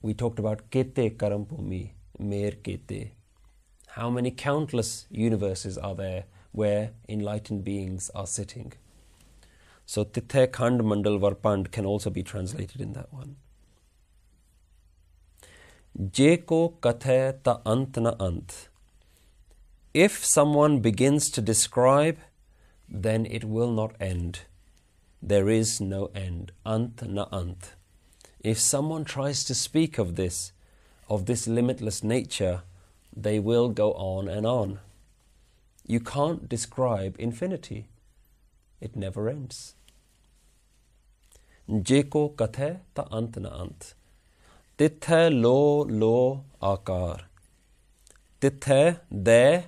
We 0.00 0.14
talked 0.14 0.38
about 0.38 0.70
kete 0.70 1.18
karam 1.18 1.44
bhumi, 1.44 1.90
mer 2.18 2.52
kete. 2.52 3.10
How 3.94 4.08
many 4.08 4.30
countless 4.30 5.06
universes 5.10 5.76
are 5.76 5.96
there 5.96 6.24
where 6.52 6.90
enlightened 7.08 7.64
beings 7.64 8.08
are 8.14 8.26
sitting? 8.26 8.72
So 9.84 10.04
Tithe 10.04 10.52
Khand 10.52 10.82
Mandal 10.82 11.18
Varpand 11.18 11.72
can 11.72 11.84
also 11.84 12.08
be 12.08 12.22
translated 12.22 12.80
in 12.80 12.92
that 12.92 13.12
one. 13.12 13.34
Jeko 15.98 16.80
kathe 16.80 17.42
ta 17.42 17.60
ant 17.66 17.96
na 17.96 18.14
ant. 18.20 18.68
If 19.92 20.24
someone 20.24 20.78
begins 20.78 21.28
to 21.30 21.40
describe, 21.40 22.18
then 22.88 23.26
it 23.26 23.42
will 23.42 23.72
not 23.72 23.96
end. 24.00 24.42
There 25.20 25.48
is 25.48 25.80
no 25.80 26.10
end. 26.14 26.52
Ant 26.64 27.02
na 27.02 27.26
ant. 27.32 27.74
If 28.38 28.60
someone 28.60 29.04
tries 29.04 29.42
to 29.44 29.54
speak 29.54 29.98
of 29.98 30.14
this, 30.14 30.52
of 31.08 31.26
this 31.26 31.48
limitless 31.48 32.04
nature, 32.04 32.62
they 33.16 33.38
will 33.38 33.68
go 33.68 33.92
on 33.92 34.28
and 34.28 34.46
on. 34.46 34.80
You 35.86 36.00
can't 36.00 36.48
describe 36.48 37.16
infinity. 37.18 37.88
It 38.80 38.96
never 38.96 39.28
ends. 39.28 39.74
Jeko 41.68 42.34
kathe 42.34 42.80
ta 42.94 43.06
ant 43.12 43.36
na 43.40 43.50
ant. 43.60 43.94
Titha 44.78 45.30
lo 45.30 46.44
akar. 46.62 47.22
Titha, 48.40 49.00
there. 49.10 49.64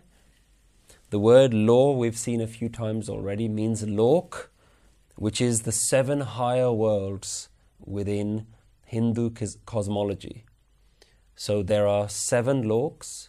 The 1.10 1.18
word 1.18 1.52
lo 1.52 1.92
we've 1.92 2.16
seen 2.16 2.40
a 2.40 2.46
few 2.46 2.68
times 2.68 3.10
already 3.10 3.46
means 3.46 3.86
lok, 3.86 4.50
which 5.16 5.40
is 5.40 5.62
the 5.62 5.72
seven 5.72 6.20
higher 6.20 6.72
worlds 6.72 7.50
within 7.78 8.46
Hindu 8.86 9.30
cosmology. 9.66 10.44
So 11.36 11.62
there 11.62 11.86
are 11.86 12.08
seven 12.08 12.66
loks, 12.66 13.28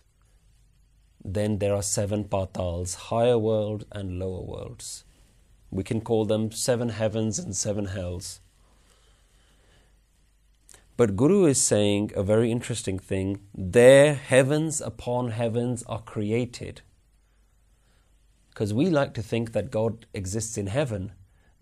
then 1.24 1.60
there 1.60 1.74
are 1.74 1.84
seven 1.84 2.26
patals, 2.26 2.96
higher 2.96 3.38
world 3.38 3.86
and 3.92 4.20
lower 4.20 4.42
worlds. 4.42 5.04
We 5.72 5.84
can 5.84 6.02
call 6.02 6.26
them 6.26 6.52
seven 6.52 6.90
heavens 6.90 7.40
and 7.40 7.56
seven 7.56 7.86
hells. 7.86 8.40
But 10.96 11.16
Guru 11.16 11.46
is 11.46 11.62
saying 11.62 12.12
a 12.16 12.22
very 12.22 12.52
interesting 12.52 13.00
thing. 13.00 13.40
There, 13.56 14.14
heavens 14.14 14.80
upon 14.80 15.32
heavens 15.32 15.84
are 15.88 16.02
created. 16.02 16.82
Because 18.50 18.74
we 18.74 18.92
like 18.92 19.16
to 19.16 19.24
think 19.24 19.54
that 19.54 19.72
God 19.72 20.06
exists 20.14 20.58
in 20.58 20.68
heaven, 20.68 21.14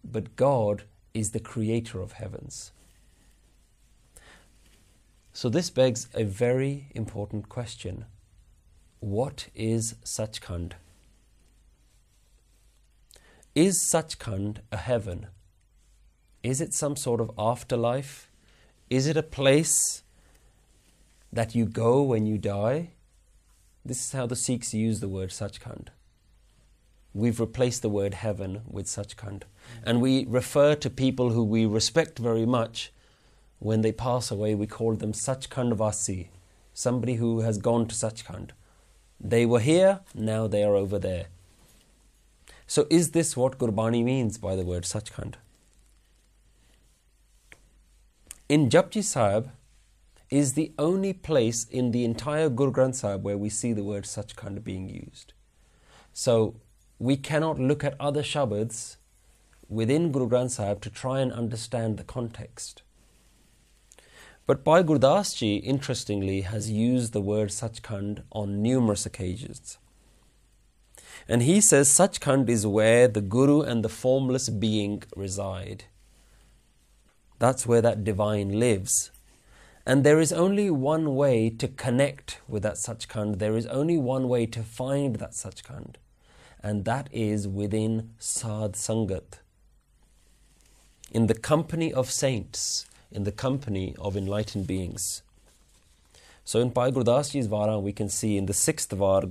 but 0.04 0.36
God 0.36 0.84
is 1.14 1.32
the 1.32 1.40
creator 1.40 2.02
of 2.02 2.14
heavens. 2.14 2.74
So 5.32 5.48
this 5.48 5.70
begs 5.70 6.10
a 6.14 6.26
very 6.26 6.92
important 6.94 7.48
question. 7.48 8.06
What 9.02 9.48
is 9.56 9.96
Sachkhand? 10.06 10.74
Is 13.56 13.90
Sachkhand 13.92 14.58
a 14.72 14.78
heaven? 14.78 15.26
Is 16.44 16.62
it 16.62 16.76
some 16.76 16.96
sort 16.96 17.20
of 17.20 17.32
afterlife? 17.36 18.30
Is 18.92 19.08
it 19.08 19.18
a 19.18 19.24
place 19.24 20.04
that 21.34 21.56
you 21.56 21.66
go 21.66 22.04
when 22.04 22.28
you 22.28 22.38
die? 22.38 22.92
This 23.84 24.06
is 24.06 24.12
how 24.12 24.28
the 24.28 24.36
Sikhs 24.36 24.72
use 24.72 25.00
the 25.00 25.10
word 25.10 25.32
Sachkhand. 25.32 25.88
We've 27.12 27.40
replaced 27.40 27.82
the 27.82 27.90
word 27.90 28.14
heaven 28.14 28.62
with 28.70 28.86
Sachkhand. 28.86 29.46
And 29.84 30.00
we 30.00 30.28
refer 30.28 30.76
to 30.76 30.92
people 30.92 31.32
who 31.32 31.44
we 31.44 31.66
respect 31.66 32.20
very 32.20 32.46
much 32.46 32.94
when 33.58 33.82
they 33.82 33.92
pass 33.92 34.30
away, 34.30 34.54
we 34.54 34.68
call 34.68 34.94
them 34.94 35.14
Sachkhandvasi, 35.14 36.28
somebody 36.76 37.16
who 37.16 37.40
has 37.40 37.58
gone 37.58 37.88
to 37.88 37.96
Sachkhand. 37.96 38.52
They 39.24 39.46
were 39.46 39.60
here, 39.60 40.00
now 40.16 40.48
they 40.48 40.64
are 40.64 40.76
over 40.76 40.98
there. 40.98 41.28
So, 42.68 42.88
is 42.90 43.12
this 43.12 43.38
what 43.38 43.58
Gurbani 43.58 44.04
means 44.04 44.38
by 44.38 44.56
the 44.56 44.64
word 44.66 44.84
Sachkhand? 44.84 45.36
in 48.52 48.68
Japji 48.68 49.02
Sahib 49.02 49.50
is 50.30 50.56
the 50.56 50.74
only 50.78 51.14
place 51.14 51.64
in 51.64 51.92
the 51.92 52.04
entire 52.04 52.50
Guru 52.50 52.74
Granth 52.74 52.96
Sahib 52.96 53.24
where 53.24 53.38
we 53.38 53.48
see 53.48 53.72
the 53.72 53.86
word 53.86 54.04
Sachkhand 54.04 54.62
being 54.62 54.90
used. 54.90 55.32
So 56.12 56.56
we 57.00 57.16
cannot 57.16 57.60
look 57.60 57.82
at 57.86 57.96
other 57.98 58.22
Shabads 58.22 58.98
within 59.70 60.12
Guru 60.12 60.28
Granth 60.28 60.52
Sahib 60.52 60.82
to 60.82 60.90
try 60.90 61.22
and 61.22 61.32
understand 61.32 61.96
the 61.96 62.04
context. 62.04 62.82
But 64.48 64.64
Bhai 64.64 64.84
Gurdas 64.84 65.38
Ji, 65.38 65.58
interestingly, 65.58 66.42
has 66.42 66.70
used 66.70 67.14
the 67.14 67.22
word 67.22 67.50
Sachkhand 67.50 68.24
on 68.32 68.62
numerous 68.62 69.06
occasions. 69.06 69.78
And 71.28 71.44
he 71.44 71.62
says 71.62 71.90
Sachkhand 71.90 72.50
is 72.50 72.66
where 72.66 73.08
the 73.08 73.22
Guru 73.22 73.62
and 73.62 73.84
the 73.84 73.90
formless 73.90 74.50
being 74.50 75.04
reside. 75.16 75.86
That's 77.40 77.66
where 77.66 77.82
that 77.82 78.04
divine 78.04 78.60
lives. 78.60 79.12
And 79.86 80.04
there 80.04 80.20
is 80.20 80.32
only 80.32 80.70
one 80.70 81.16
way 81.16 81.50
to 81.50 81.68
connect 81.68 82.40
with 82.48 82.64
that 82.64 82.76
Sachkhand. 82.76 83.40
There 83.40 83.58
is 83.58 83.66
only 83.68 83.98
one 83.98 84.28
way 84.28 84.46
to 84.48 84.64
find 84.64 85.16
that 85.16 85.32
Sachkhand. 85.32 85.96
And 86.62 86.86
that 86.86 87.10
is 87.12 87.48
within 87.48 88.12
Sadh 88.20 88.74
Sangat. 88.74 89.40
In 91.12 91.28
the 91.28 91.34
company 91.34 91.92
of 91.92 92.12
saints, 92.12 92.86
in 93.12 93.24
the 93.24 93.32
company 93.32 93.96
of 94.00 94.16
enlightened 94.16 94.68
beings. 94.68 95.22
So 96.44 96.60
in 96.60 96.70
Bhai 96.70 96.92
Gurdas 96.92 97.32
Ji's 97.32 97.48
Vara, 97.48 97.80
we 97.80 97.94
can 97.94 98.10
see 98.10 98.38
in 98.38 98.46
the 98.46 98.54
sixth 98.54 98.92
Var, 98.92 99.24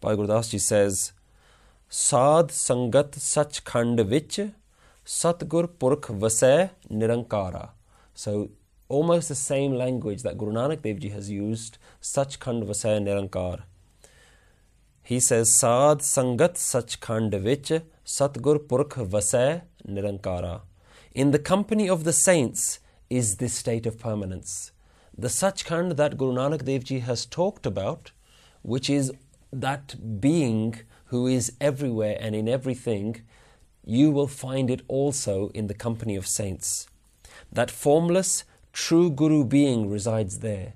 Bhai 0.00 0.14
Gurdas 0.16 0.50
Ji 0.50 0.58
says, 0.58 1.12
Sadh 1.88 2.48
Sangat 2.48 3.12
Sachkhand 3.12 4.04
Vich 4.06 4.40
Satgur 5.04 5.68
Purkh 5.78 6.08
Vasay 6.08 6.70
Nirankara. 6.90 7.70
So 8.14 8.50
almost 8.88 9.28
the 9.28 9.34
same 9.34 9.72
language 9.72 10.22
that 10.22 10.38
Guru 10.38 10.52
Nanak 10.52 10.82
Dev 10.82 10.98
Ji 10.98 11.10
has 11.10 11.30
used, 11.30 11.78
Sachkhand 12.00 12.64
Vasay 12.64 13.00
Nirankar. 13.00 13.62
He 15.02 15.20
says, 15.20 15.56
Sadh 15.58 16.00
Sangat 16.00 16.54
Sachkhand 16.54 17.40
Vich 17.40 17.82
Satgur 18.04 18.66
Purkh 18.66 18.94
Vasay 18.94 19.62
Nirankara. 19.86 20.62
In 21.14 21.30
the 21.30 21.38
company 21.38 21.88
of 21.88 22.04
the 22.04 22.12
saints 22.12 22.80
is 23.10 23.36
this 23.36 23.54
state 23.54 23.86
of 23.86 23.98
permanence. 23.98 24.72
The 25.16 25.28
Sachkhand 25.28 25.96
that 25.96 26.18
Guru 26.18 26.34
Nanak 26.34 26.64
Dev 26.64 26.84
Ji 26.84 26.98
has 27.00 27.24
talked 27.24 27.64
about, 27.66 28.10
which 28.62 28.90
is 28.90 29.12
that 29.52 30.20
being 30.20 30.80
who 31.06 31.26
is 31.26 31.52
everywhere 31.60 32.16
and 32.20 32.34
in 32.34 32.48
everything, 32.48 33.22
you 33.84 34.10
will 34.10 34.26
find 34.26 34.68
it 34.70 34.82
also 34.88 35.48
in 35.54 35.68
the 35.68 35.74
company 35.74 36.16
of 36.16 36.26
saints. 36.26 36.88
That 37.52 37.70
formless, 37.70 38.44
true 38.72 39.10
Guru 39.10 39.44
being 39.44 39.88
resides 39.88 40.40
there. 40.40 40.74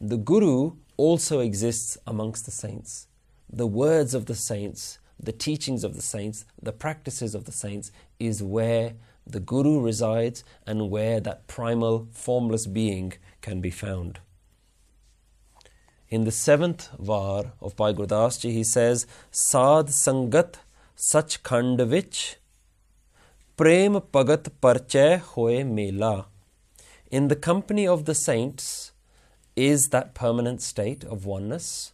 The 0.00 0.16
Guru 0.16 0.76
also 0.96 1.40
exists 1.40 1.98
amongst 2.06 2.44
the 2.44 2.50
saints. 2.50 3.08
The 3.52 3.66
words 3.66 4.14
of 4.14 4.26
the 4.26 4.34
saints, 4.34 4.98
the 5.20 5.32
teachings 5.32 5.84
of 5.84 5.94
the 5.94 6.02
saints, 6.02 6.44
the 6.60 6.72
practices 6.72 7.34
of 7.34 7.44
the 7.44 7.52
saints 7.52 7.92
is 8.18 8.42
where 8.42 8.94
the 9.26 9.40
Guru 9.40 9.80
resides 9.80 10.44
and 10.66 10.90
where 10.90 11.20
that 11.20 11.46
primal, 11.46 12.08
formless 12.12 12.66
being 12.66 13.14
can 13.40 13.60
be 13.60 13.70
found. 13.70 14.20
In 16.08 16.24
the 16.24 16.30
seventh 16.30 16.90
var 16.98 17.52
of 17.60 17.74
Bhai 17.76 17.94
Gurdas 17.94 18.40
Ji, 18.40 18.52
he 18.52 18.64
says, 18.64 19.06
Sadh 19.30 19.88
Sangat 19.88 20.56
Sach 20.94 21.42
Khandavich 21.42 22.36
Prem 23.56 23.94
Pagat 23.94 24.50
Parchay 24.60 25.18
Hoye 25.18 25.64
Mela. 25.64 26.26
In 27.10 27.28
the 27.28 27.36
company 27.36 27.86
of 27.86 28.04
the 28.04 28.14
saints 28.14 28.92
is 29.56 29.88
that 29.88 30.14
permanent 30.14 30.60
state 30.62 31.04
of 31.04 31.26
oneness, 31.26 31.92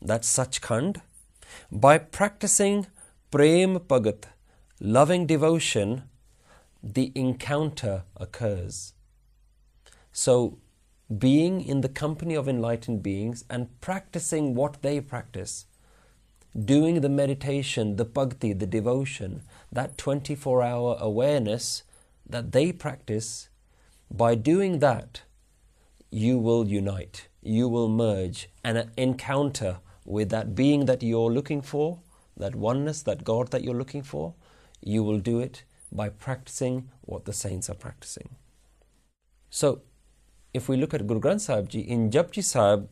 that 0.00 0.24
Sach 0.24 0.52
Sachkhand. 0.52 1.00
By 1.72 1.98
practicing 1.98 2.86
Prem 3.30 3.78
Pagat, 3.78 4.24
loving 4.80 5.26
devotion, 5.26 6.04
the 6.82 7.12
encounter 7.14 8.04
occurs. 8.16 8.94
So, 10.12 10.58
being 11.16 11.62
in 11.62 11.80
the 11.80 11.88
company 11.88 12.34
of 12.34 12.48
enlightened 12.48 13.02
beings 13.02 13.44
and 13.48 13.80
practicing 13.80 14.54
what 14.54 14.82
they 14.82 15.00
practice, 15.00 15.66
doing 16.64 17.00
the 17.00 17.08
meditation, 17.08 17.96
the 17.96 18.04
bhakti, 18.04 18.52
the 18.52 18.66
devotion, 18.66 19.42
that 19.72 19.96
24 19.96 20.62
hour 20.62 20.96
awareness 21.00 21.82
that 22.28 22.52
they 22.52 22.72
practice, 22.72 23.48
by 24.10 24.34
doing 24.34 24.78
that, 24.80 25.22
you 26.10 26.38
will 26.38 26.66
unite, 26.66 27.28
you 27.42 27.68
will 27.68 27.88
merge 27.88 28.48
and 28.64 28.90
encounter 28.96 29.78
with 30.04 30.30
that 30.30 30.54
being 30.54 30.86
that 30.86 31.02
you're 31.02 31.30
looking 31.30 31.62
for, 31.62 32.00
that 32.36 32.54
oneness, 32.54 33.02
that 33.02 33.24
God 33.24 33.50
that 33.50 33.62
you're 33.62 33.74
looking 33.74 34.02
for. 34.02 34.34
You 34.80 35.02
will 35.02 35.18
do 35.18 35.40
it 35.40 35.64
by 35.90 36.08
practicing 36.08 36.88
what 37.02 37.24
the 37.24 37.32
saints 37.32 37.70
are 37.70 37.74
practicing. 37.74 38.36
So, 39.50 39.82
if 40.52 40.68
we 40.68 40.76
look 40.76 40.94
at 40.94 41.06
Guru 41.06 41.20
Granth 41.20 41.42
Sahib 41.42 41.68
Ji, 41.68 41.80
in 41.80 42.10
Japji 42.10 42.42
Sahib, 42.44 42.88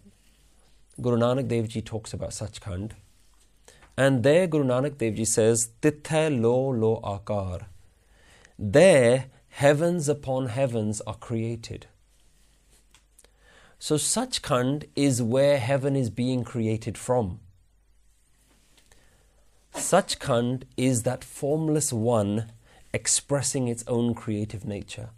Guru 1.00 1.16
Nanak 1.18 1.48
Dev 1.48 1.68
Ji 1.68 1.82
talks 1.82 2.12
about 2.12 2.30
Sachkhand. 2.30 2.92
And 3.96 4.22
there 4.22 4.46
Guru 4.46 4.64
Nanak 4.64 4.98
Dev 4.98 5.14
Ji 5.14 5.24
says, 5.24 5.70
Tithe 5.82 6.32
lo 6.32 6.68
lo 6.68 7.00
akar. 7.02 7.66
There, 8.58 9.26
heavens 9.48 10.08
upon 10.08 10.46
heavens 10.46 11.00
are 11.06 11.14
created. 11.14 11.86
So 13.78 13.96
Sachkhand 13.96 14.88
is 14.96 15.22
where 15.22 15.58
heaven 15.58 15.96
is 15.96 16.08
being 16.10 16.44
created 16.44 16.96
from. 16.96 17.40
Sachkhand 19.74 20.62
is 20.76 21.02
that 21.02 21.22
formless 21.22 21.92
one 21.92 22.50
expressing 22.96 23.68
its 23.68 23.84
own 23.86 24.14
creative 24.14 24.64
nature. 24.64 25.10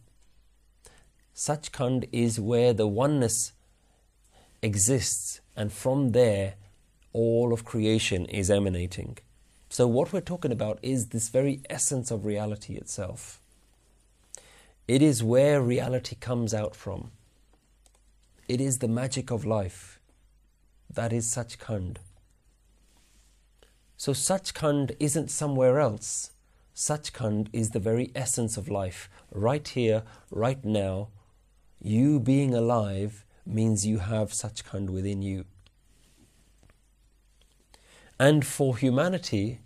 Sachkhand 1.32 2.08
is 2.10 2.40
where 2.40 2.72
the 2.72 2.88
oneness 2.88 3.52
exists, 4.62 5.40
and 5.54 5.72
from 5.72 6.10
there 6.10 6.54
all 7.12 7.52
of 7.52 7.64
creation 7.64 8.26
is 8.26 8.50
emanating. 8.50 9.18
So, 9.70 9.86
what 9.86 10.12
we're 10.12 10.32
talking 10.32 10.50
about 10.50 10.80
is 10.82 11.10
this 11.10 11.28
very 11.28 11.60
essence 11.70 12.10
of 12.10 12.26
reality 12.26 12.74
itself. 12.74 13.40
It 14.88 15.00
is 15.00 15.22
where 15.22 15.62
reality 15.62 16.16
comes 16.16 16.52
out 16.52 16.74
from. 16.74 17.12
It 18.48 18.60
is 18.60 18.78
the 18.78 18.88
magic 18.88 19.30
of 19.30 19.44
life. 19.44 20.00
That 20.92 21.12
is 21.12 21.26
Sachkhand. 21.26 21.98
So, 23.96 24.10
Sachkhand 24.12 24.96
isn't 24.98 25.30
somewhere 25.30 25.78
else. 25.78 26.32
Sachkhand 26.78 27.48
is 27.52 27.70
the 27.70 27.80
very 27.80 28.12
essence 28.14 28.56
of 28.56 28.68
life, 28.68 29.10
right 29.32 29.66
here, 29.66 30.04
right 30.30 30.64
now, 30.64 31.08
You 31.80 32.20
being 32.20 32.54
alive 32.54 33.24
means 33.44 33.84
you 33.84 33.98
have 33.98 34.30
Sachkhand 34.30 34.88
within 34.88 35.20
you. 35.20 35.44
And 38.20 38.46
for 38.46 38.76
humanity, 38.76 39.58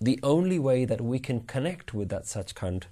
the 0.00 0.18
only 0.24 0.58
way 0.58 0.84
that 0.84 1.00
we 1.00 1.20
can 1.20 1.42
connect 1.42 1.94
with 1.94 2.08
that 2.08 2.24
Sachkhand 2.24 2.86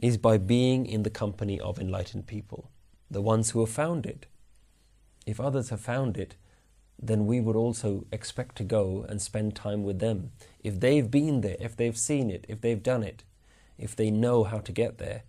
is 0.00 0.16
by 0.16 0.38
being 0.38 0.86
in 0.86 1.02
the 1.02 1.10
company 1.10 1.60
of 1.60 1.78
enlightened 1.78 2.26
people, 2.26 2.70
the 3.10 3.20
ones 3.20 3.50
who 3.50 3.60
have 3.60 3.68
found 3.68 4.06
it. 4.06 4.24
If 5.26 5.38
others 5.38 5.68
have 5.68 5.82
found 5.82 6.16
it, 6.16 6.36
then 6.98 7.26
we 7.26 7.42
would 7.42 7.56
also 7.56 8.06
expect 8.10 8.56
to 8.56 8.64
go 8.64 9.04
and 9.06 9.20
spend 9.20 9.54
time 9.54 9.82
with 9.82 9.98
them. 9.98 10.32
If 10.62 10.80
they've 10.80 11.10
been 11.10 11.40
there, 11.40 11.56
if 11.60 11.76
they've 11.76 11.96
seen 11.96 12.30
it, 12.30 12.44
if 12.48 12.60
they've 12.60 12.82
done 12.82 13.02
it, 13.02 13.24
if 13.78 13.96
they 13.96 14.10
know 14.10 14.44
how 14.44 14.58
to 14.58 14.72
get 14.72 14.98
there, 14.98 15.22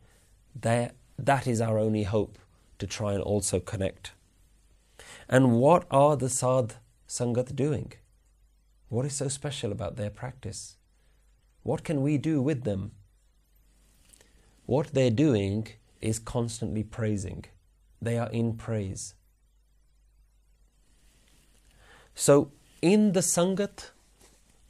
that, 0.59 0.95
that 1.17 1.47
is 1.47 1.59
our 1.59 1.77
only 1.79 2.03
hope 2.03 2.37
to 2.79 2.87
try 2.87 3.13
and 3.13 3.23
also 3.23 3.59
connect. 3.59 4.11
And 5.27 5.53
what 5.53 5.85
are 5.89 6.15
the 6.15 6.29
Sadh 6.29 6.75
Sangat 7.07 7.55
doing? 7.55 7.93
What 8.89 9.05
is 9.05 9.15
so 9.15 9.27
special 9.27 9.71
about 9.71 9.95
their 9.95 10.09
practice? 10.09 10.77
What 11.63 11.83
can 11.83 12.01
we 12.01 12.17
do 12.17 12.41
with 12.41 12.63
them? 12.63 12.91
What 14.65 14.93
they're 14.93 15.09
doing 15.09 15.67
is 16.01 16.19
constantly 16.19 16.83
praising. 16.83 17.45
They 18.01 18.17
are 18.17 18.29
in 18.29 18.55
praise. 18.55 19.15
So, 22.13 22.51
in 22.81 23.13
the 23.13 23.21
Sangat 23.21 23.91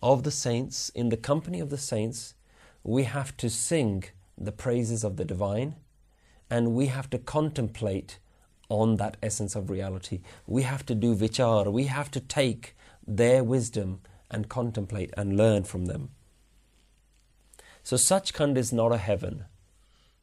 of 0.03 0.23
the 0.23 0.31
saints, 0.31 0.89
in 0.89 1.07
the 1.07 1.17
company 1.17 1.61
of 1.61 1.69
the 1.69 1.77
saints, 1.77 2.35
we 2.83 3.03
have 3.05 3.35
to 3.37 3.49
sing 3.49 4.03
the 4.37 4.51
praises 4.51 5.05
of 5.05 5.15
the 5.15 5.23
divine 5.23 5.75
and 6.49 6.75
we 6.75 6.87
have 6.87 7.09
to 7.09 7.17
contemplate 7.17 8.19
on 8.67 8.97
that 8.97 9.15
essence 9.23 9.55
of 9.55 9.69
reality. 9.69 10.19
We 10.45 10.63
have 10.63 10.85
to 10.87 10.95
do 10.95 11.15
vichar, 11.15 11.71
we 11.71 11.85
have 11.85 12.11
to 12.11 12.19
take 12.19 12.75
their 13.07 13.43
wisdom 13.45 14.01
and 14.29 14.49
contemplate 14.49 15.13
and 15.15 15.37
learn 15.37 15.63
from 15.63 15.85
them. 15.85 16.09
So, 17.81 17.95
Sachkhand 17.95 18.57
is 18.57 18.73
not 18.73 18.91
a 18.91 18.97
heaven. 18.97 19.45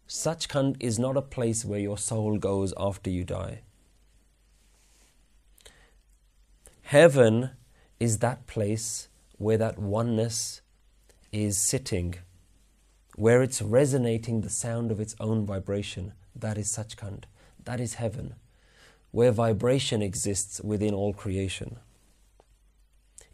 Sachkhand 0.09 0.77
is 0.81 0.99
not 0.99 1.17
a 1.17 1.23
place 1.23 1.65
where 1.65 1.79
your 1.79 1.99
soul 1.99 2.37
goes 2.39 2.75
after 2.77 3.09
you 3.09 3.25
die. 3.25 3.63
Heaven 6.83 7.51
is 7.99 8.19
that 8.19 8.47
place 8.47 9.10
where 9.41 9.57
that 9.57 9.79
oneness 9.79 10.61
is 11.33 11.57
sitting, 11.57 12.15
where 13.17 13.43
it's 13.43 13.63
resonating 13.63 14.43
the 14.43 14.51
sound 14.51 14.93
of 14.93 15.01
its 15.01 15.17
own 15.19 15.47
vibration. 15.47 16.13
That 16.37 16.59
is 16.59 16.69
Sachkhand. 16.69 17.25
That 17.65 17.81
is 17.81 17.95
heaven, 17.95 18.35
where 19.13 19.33
vibration 19.33 20.03
exists 20.03 20.61
within 20.61 20.93
all 20.93 21.15
creation. 21.15 21.79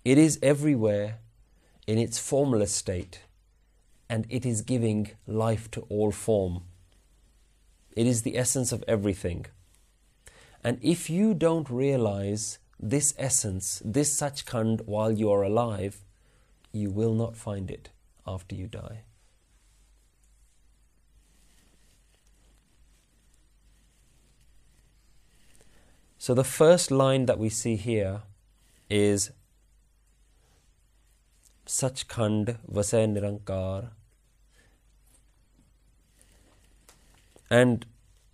It 0.04 0.16
is 0.16 0.38
everywhere 0.42 1.18
in 1.88 1.98
its 1.98 2.20
formless 2.20 2.70
state, 2.70 3.22
and 4.08 4.26
it 4.28 4.46
is 4.46 4.62
giving 4.62 5.10
life 5.26 5.68
to 5.72 5.80
all 5.88 6.12
form. 6.12 6.62
It 7.96 8.06
is 8.06 8.22
the 8.22 8.38
essence 8.38 8.70
of 8.70 8.84
everything. 8.86 9.46
And 10.62 10.78
if 10.82 11.10
you 11.10 11.34
don't 11.34 11.68
realize 11.68 12.60
this 12.78 13.14
essence, 13.18 13.82
this 13.84 14.14
Sachkhand 14.20 14.86
while 14.86 15.12
you 15.12 15.30
are 15.30 15.42
alive, 15.42 16.04
you 16.72 16.90
will 16.90 17.14
not 17.14 17.36
find 17.36 17.70
it 17.70 17.90
after 18.26 18.54
you 18.54 18.66
die. 18.66 19.02
So 26.18 26.34
the 26.34 26.44
first 26.44 26.90
line 26.90 27.26
that 27.26 27.38
we 27.38 27.48
see 27.48 27.76
here 27.76 28.22
is 28.90 29.30
Sachkhand 31.66 32.58
Vasay 32.70 33.06
Nirankar. 33.06 33.90
And 37.48 37.86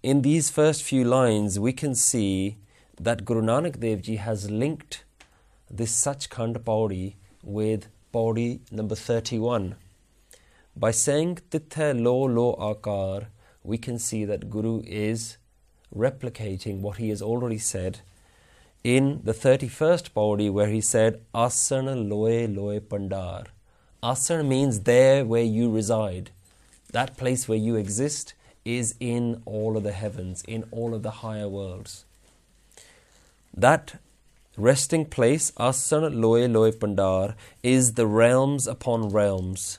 in 0.02 0.22
these 0.22 0.50
first 0.50 0.82
few 0.82 1.04
lines, 1.04 1.58
we 1.60 1.72
can 1.72 1.94
see 1.94 2.56
that 3.02 3.24
Guru 3.24 3.42
Nanak 3.42 3.80
Dev 3.80 4.00
Ji 4.02 4.14
has 4.14 4.48
linked 4.48 5.02
this 5.68 5.92
Sachkhand 5.92 6.64
Pauri 6.64 7.16
with 7.42 7.88
Pauri 8.12 8.60
number 8.70 8.94
31. 8.94 9.74
By 10.76 10.92
saying 10.92 11.40
Titha 11.50 12.00
Lo 12.00 12.22
Lo 12.22 12.54
Akar, 12.54 13.26
we 13.64 13.76
can 13.76 13.98
see 13.98 14.24
that 14.24 14.48
Guru 14.48 14.82
is 14.86 15.36
replicating 15.92 16.78
what 16.78 16.98
he 16.98 17.08
has 17.08 17.20
already 17.20 17.58
said 17.58 18.02
in 18.84 19.20
the 19.24 19.34
31st 19.34 20.14
Pauri 20.14 20.48
where 20.48 20.68
he 20.68 20.80
said 20.80 21.22
Asana 21.34 21.96
Loe 22.08 22.46
Loe 22.46 22.78
Pandar. 22.78 23.46
Asana 24.00 24.46
means 24.46 24.80
there 24.80 25.24
where 25.24 25.42
you 25.42 25.72
reside. 25.72 26.30
That 26.92 27.16
place 27.16 27.48
where 27.48 27.58
you 27.58 27.74
exist 27.74 28.34
is 28.64 28.94
in 29.00 29.42
all 29.44 29.76
of 29.76 29.82
the 29.82 29.90
heavens, 29.90 30.44
in 30.46 30.62
all 30.70 30.94
of 30.94 31.02
the 31.02 31.18
higher 31.26 31.48
worlds. 31.48 32.04
That 33.54 34.00
resting 34.56 35.06
place, 35.06 35.50
Asana 35.52 36.14
Loe 36.14 36.46
Loe 36.46 36.72
Pandar, 36.72 37.34
is 37.62 37.94
the 37.94 38.06
realms 38.06 38.66
upon 38.66 39.10
realms 39.10 39.78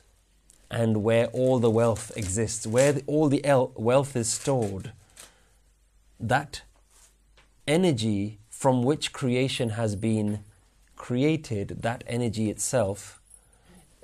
and 0.70 1.02
where 1.02 1.26
all 1.28 1.58
the 1.58 1.70
wealth 1.70 2.10
exists, 2.16 2.66
where 2.66 2.92
the, 2.92 3.02
all 3.06 3.28
the 3.28 3.44
el- 3.44 3.72
wealth 3.76 4.16
is 4.16 4.28
stored. 4.28 4.92
That 6.18 6.62
energy 7.66 8.38
from 8.50 8.82
which 8.82 9.12
creation 9.12 9.70
has 9.70 9.94
been 9.94 10.40
created, 10.96 11.82
that 11.82 12.02
energy 12.06 12.50
itself 12.50 13.20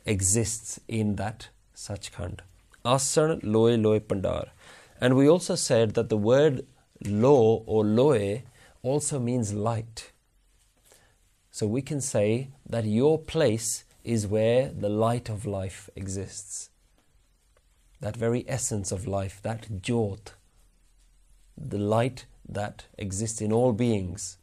exists 0.04 0.80
in 0.86 1.16
that 1.16 1.48
Sachkhand. 1.74 2.40
Asana 2.84 3.40
Loe 3.42 3.74
Loe 3.76 4.00
Pandar. 4.00 4.48
And 5.00 5.16
we 5.16 5.28
also 5.28 5.54
said 5.54 5.94
that 5.94 6.08
the 6.08 6.16
word 6.16 6.66
lo 7.04 7.62
or 7.66 7.84
loe 7.84 8.42
also 8.82 9.18
means 9.18 9.52
light. 9.52 10.12
So 11.50 11.66
we 11.66 11.82
can 11.82 12.00
say 12.00 12.48
that 12.68 12.84
your 12.84 13.18
place 13.18 13.84
is 14.04 14.26
where 14.26 14.68
the 14.70 14.88
light 14.88 15.28
of 15.28 15.44
life 15.44 15.90
exists. 15.94 16.70
That 18.00 18.16
very 18.16 18.44
essence 18.48 18.92
of 18.92 19.06
life, 19.06 19.40
that 19.42 19.82
jot, 19.82 20.34
the 21.56 21.78
light 21.78 22.24
that 22.48 22.86
exists 22.96 23.40
in 23.40 23.52
all 23.52 23.72
beings. 23.72 24.38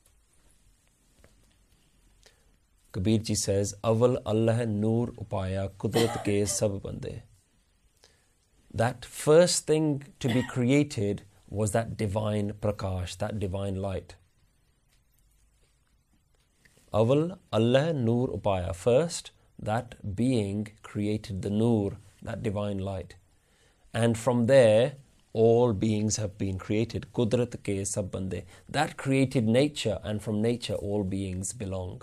Kabir 2.92 3.20
ji 3.20 3.36
says, 3.36 3.74
Aval 3.84 4.18
Allah 4.26 4.66
Noor 4.66 5.08
Upaya 5.08 5.70
Kudrat 5.72 6.24
ke 6.24 6.48
sab 6.48 6.82
bande. 6.84 7.24
That 8.74 9.06
first 9.06 9.66
thing 9.66 10.04
to 10.20 10.28
be 10.28 10.44
created 10.44 11.24
was 11.50 11.72
that 11.72 11.98
divine 11.98 12.54
prakash, 12.54 13.18
that 13.18 13.40
divine 13.40 13.76
light. 13.76 14.16
Aval 16.94 17.38
Allah 17.52 17.94
Noor 17.94 18.30
Upaya. 18.30 18.74
First, 18.74 19.32
that 19.60 20.16
being 20.16 20.70
created 20.84 21.42
the 21.42 21.50
Noor, 21.50 21.98
that 22.22 22.42
divine 22.42 22.80
light. 22.80 23.16
And 23.94 24.18
from 24.18 24.46
there, 24.46 24.94
all 25.34 25.74
beings 25.74 26.18
have 26.18 26.38
been 26.38 26.58
created. 26.58 27.08
Kudrat 27.14 27.58
ke 27.64 27.86
sab 27.86 28.12
bande. 28.12 28.44
That 28.70 28.98
created 28.98 29.48
nature, 29.48 30.00
and 30.04 30.22
from 30.22 30.42
nature, 30.42 30.76
all 30.76 31.04
beings 31.04 31.54
belong. 31.54 32.02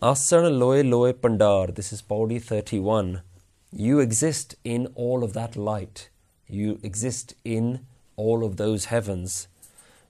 Asana 0.00 0.50
Loe 0.50 0.80
Loe 0.82 1.12
Pandar. 1.12 1.68
This 1.68 1.92
is 1.92 2.02
Pauri 2.02 2.38
31. 2.38 3.22
You 3.70 4.00
exist 4.00 4.56
in 4.64 4.88
all 4.94 5.22
of 5.22 5.32
that 5.32 5.54
light. 5.56 6.08
You 6.48 6.80
exist 6.82 7.34
in 7.44 7.86
all 8.16 8.44
of 8.44 8.56
those 8.56 8.86
heavens. 8.86 9.48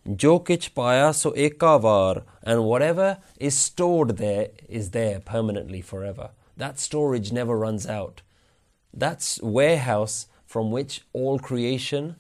जो 0.08 0.38
किच 0.40 0.68
पाया 0.68 1.12
सो 1.12 1.34
ekavar, 1.36 2.24
and 2.44 2.64
whatever 2.64 3.18
is 3.38 3.58
stored 3.58 4.18
there 4.18 4.50
is 4.70 4.92
there 4.92 5.20
permanently 5.20 5.82
forever. 5.82 6.30
That 6.56 6.80
storage 6.80 7.32
never 7.32 7.58
runs 7.58 7.86
out. 7.86 8.22
That's 8.94 9.42
warehouse 9.42 10.28
from 10.46 10.72
which 10.72 11.02
all 11.12 11.38
creation, 11.40 12.16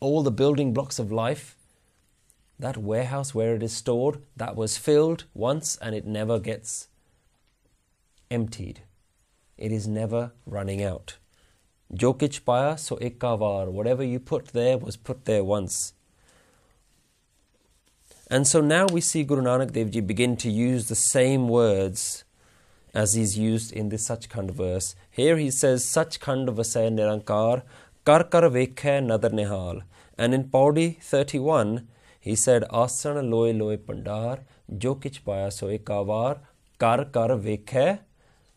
all 0.00 0.22
the 0.22 0.30
building 0.30 0.72
blocks 0.72 0.98
of 0.98 1.12
life, 1.12 1.56
that 2.58 2.78
warehouse 2.78 3.34
where 3.34 3.54
it 3.54 3.62
is 3.62 3.72
stored, 3.72 4.22
that 4.36 4.56
was 4.56 4.78
filled 4.78 5.24
once 5.34 5.76
and 5.76 5.94
it 5.94 6.06
never 6.06 6.38
gets 6.40 6.88
emptied. 8.30 8.80
It 9.58 9.72
is 9.72 9.86
never 9.86 10.32
running 10.46 10.82
out. 10.82 11.16
Jokich 11.92 12.40
paya 12.40 12.78
so 12.78 12.96
ekavar, 12.96 13.70
whatever 13.70 14.02
you 14.02 14.18
put 14.18 14.48
there 14.48 14.78
was 14.78 14.96
put 14.96 15.26
there 15.26 15.44
once. 15.44 15.92
And 18.33 18.47
so 18.47 18.61
now 18.61 18.85
we 18.87 19.01
see 19.01 19.25
Guru 19.25 19.41
Nanak 19.41 19.73
Dev 19.73 19.91
Ji 19.91 19.99
begin 19.99 20.37
to 20.37 20.49
use 20.49 20.87
the 20.87 20.95
same 20.95 21.49
words 21.49 22.23
as 22.93 23.13
he's 23.13 23.37
used 23.37 23.73
in 23.73 23.89
this 23.89 24.07
Sachkhand 24.07 24.51
verse. 24.51 24.95
Here 25.09 25.35
he 25.35 25.51
says, 25.51 25.83
Sachkhand 25.83 26.47
vasay 26.47 26.89
nirankar, 26.89 27.63
Kar 28.05 28.23
kar 28.23 28.43
vekhe 28.43 29.03
nadar 29.05 29.31
nihal. 29.31 29.81
And 30.17 30.33
in 30.33 30.45
Paudi 30.45 31.01
31, 31.01 31.89
he 32.21 32.37
said, 32.37 32.63
Asan 32.71 33.29
loy 33.29 33.51
loy 33.51 33.75
pandar, 33.75 34.39
jo 34.77 34.95
kich 34.95 35.25
paya 35.25 35.51
soe 35.51 35.77
kavar, 35.79 36.39
kar 36.79 37.03
kar 37.03 37.31
vekhe 37.31 37.99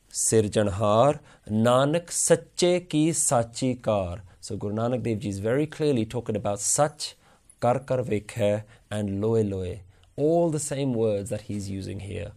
sirjanhar, 0.08 1.18
nanak 1.50 2.12
sache 2.12 2.88
ki 2.88 3.10
sachi 3.10 3.82
kar. 3.82 4.22
So 4.40 4.56
Guru 4.56 4.76
Nanak 4.76 5.02
Dev 5.02 5.18
Ji 5.18 5.30
is 5.30 5.40
very 5.40 5.66
clearly 5.66 6.06
talking 6.06 6.36
about 6.36 6.60
such, 6.60 7.16
kar 7.64 7.78
kar 7.90 8.02
vekhe, 8.12 8.62
and 8.90 9.20
loe 9.20 9.42
loe. 9.52 9.76
All 10.16 10.50
the 10.50 10.64
same 10.70 10.92
words 11.02 11.30
that 11.30 11.42
he's 11.52 11.70
using 11.70 12.00
here. 12.00 12.32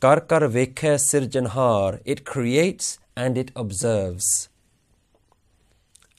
Kar 0.00 0.20
kar 0.20 0.42
vekhe 0.58 0.92
sirjanhar, 1.08 2.00
it 2.04 2.24
creates 2.24 2.98
and 3.16 3.36
it 3.36 3.50
observes. 3.56 4.48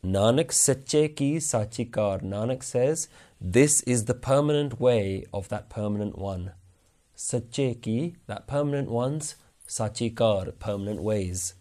Nanak 0.03 0.51
sache 0.51 1.15
ki 1.15 1.29
sachikar. 1.37 2.21
Nanak 2.35 2.63
says, 2.63 3.07
this 3.41 3.81
is 3.83 4.05
the 4.05 4.13
permanent 4.13 4.79
way 4.79 5.25
of 5.33 5.47
that 5.49 5.69
permanent 5.69 6.17
one. 6.17 6.51
Sache 7.15 7.81
ki, 7.81 8.15
that 8.27 8.47
permanent 8.47 8.89
one's 8.89 9.35
sachikar, 9.67 10.57
permanent 10.59 11.01
ways. 11.01 11.53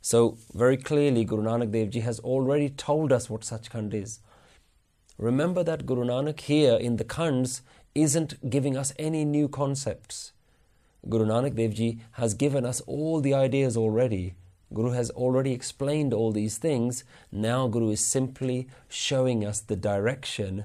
So, 0.00 0.38
very 0.54 0.76
clearly, 0.76 1.24
Guru 1.24 1.42
Nanak 1.42 1.72
Dev 1.72 1.90
Ji 1.90 2.00
has 2.00 2.20
already 2.20 2.68
told 2.70 3.12
us 3.12 3.28
what 3.28 3.42
Sachkhand 3.42 3.94
is. 3.94 4.20
Remember 5.20 5.62
that 5.62 5.84
Guru 5.84 6.04
Nanak 6.06 6.40
here 6.40 6.76
in 6.76 6.96
the 6.96 7.04
Khands 7.04 7.60
isn't 7.94 8.48
giving 8.48 8.74
us 8.74 8.94
any 8.98 9.26
new 9.26 9.48
concepts. 9.48 10.32
Guru 11.06 11.26
Nanak 11.26 11.56
Dev 11.56 11.74
Ji 11.74 12.00
has 12.12 12.32
given 12.32 12.64
us 12.64 12.80
all 12.86 13.20
the 13.20 13.34
ideas 13.34 13.76
already. 13.76 14.34
Guru 14.72 14.92
has 14.92 15.10
already 15.10 15.52
explained 15.52 16.14
all 16.14 16.32
these 16.32 16.56
things. 16.56 17.04
Now, 17.30 17.68
Guru 17.68 17.90
is 17.90 18.02
simply 18.02 18.68
showing 18.88 19.44
us 19.44 19.60
the 19.60 19.76
direction 19.76 20.64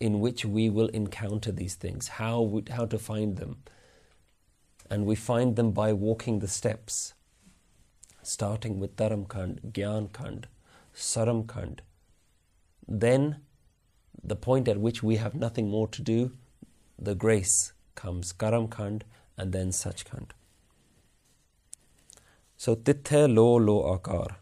in 0.00 0.18
which 0.18 0.44
we 0.44 0.68
will 0.68 0.88
encounter 0.88 1.52
these 1.52 1.76
things, 1.76 2.08
how, 2.08 2.62
how 2.70 2.86
to 2.86 2.98
find 2.98 3.36
them. 3.36 3.58
And 4.90 5.06
we 5.06 5.14
find 5.14 5.54
them 5.54 5.70
by 5.70 5.92
walking 5.92 6.40
the 6.40 6.48
steps 6.48 7.14
starting 8.24 8.80
with 8.80 8.96
Dharam 8.96 9.28
Khand, 9.28 9.72
Gyan 9.72 10.08
Khand, 10.10 10.44
Saram 10.92 11.44
Khand. 11.46 11.80
Then, 12.88 13.36
the 14.22 14.36
point 14.36 14.68
at 14.68 14.78
which 14.78 15.02
we 15.02 15.16
have 15.16 15.34
nothing 15.34 15.68
more 15.68 15.88
to 15.88 16.02
do, 16.02 16.32
the 16.98 17.14
grace 17.14 17.72
comes, 17.94 18.32
Karam 18.32 18.68
Khand, 18.68 19.02
and 19.36 19.52
then 19.52 19.68
Sachkhand. 19.70 20.30
So, 22.56 22.74
Tithe 22.74 23.30
Lo 23.30 23.56
Lo 23.56 23.98
Akar. 23.98 24.36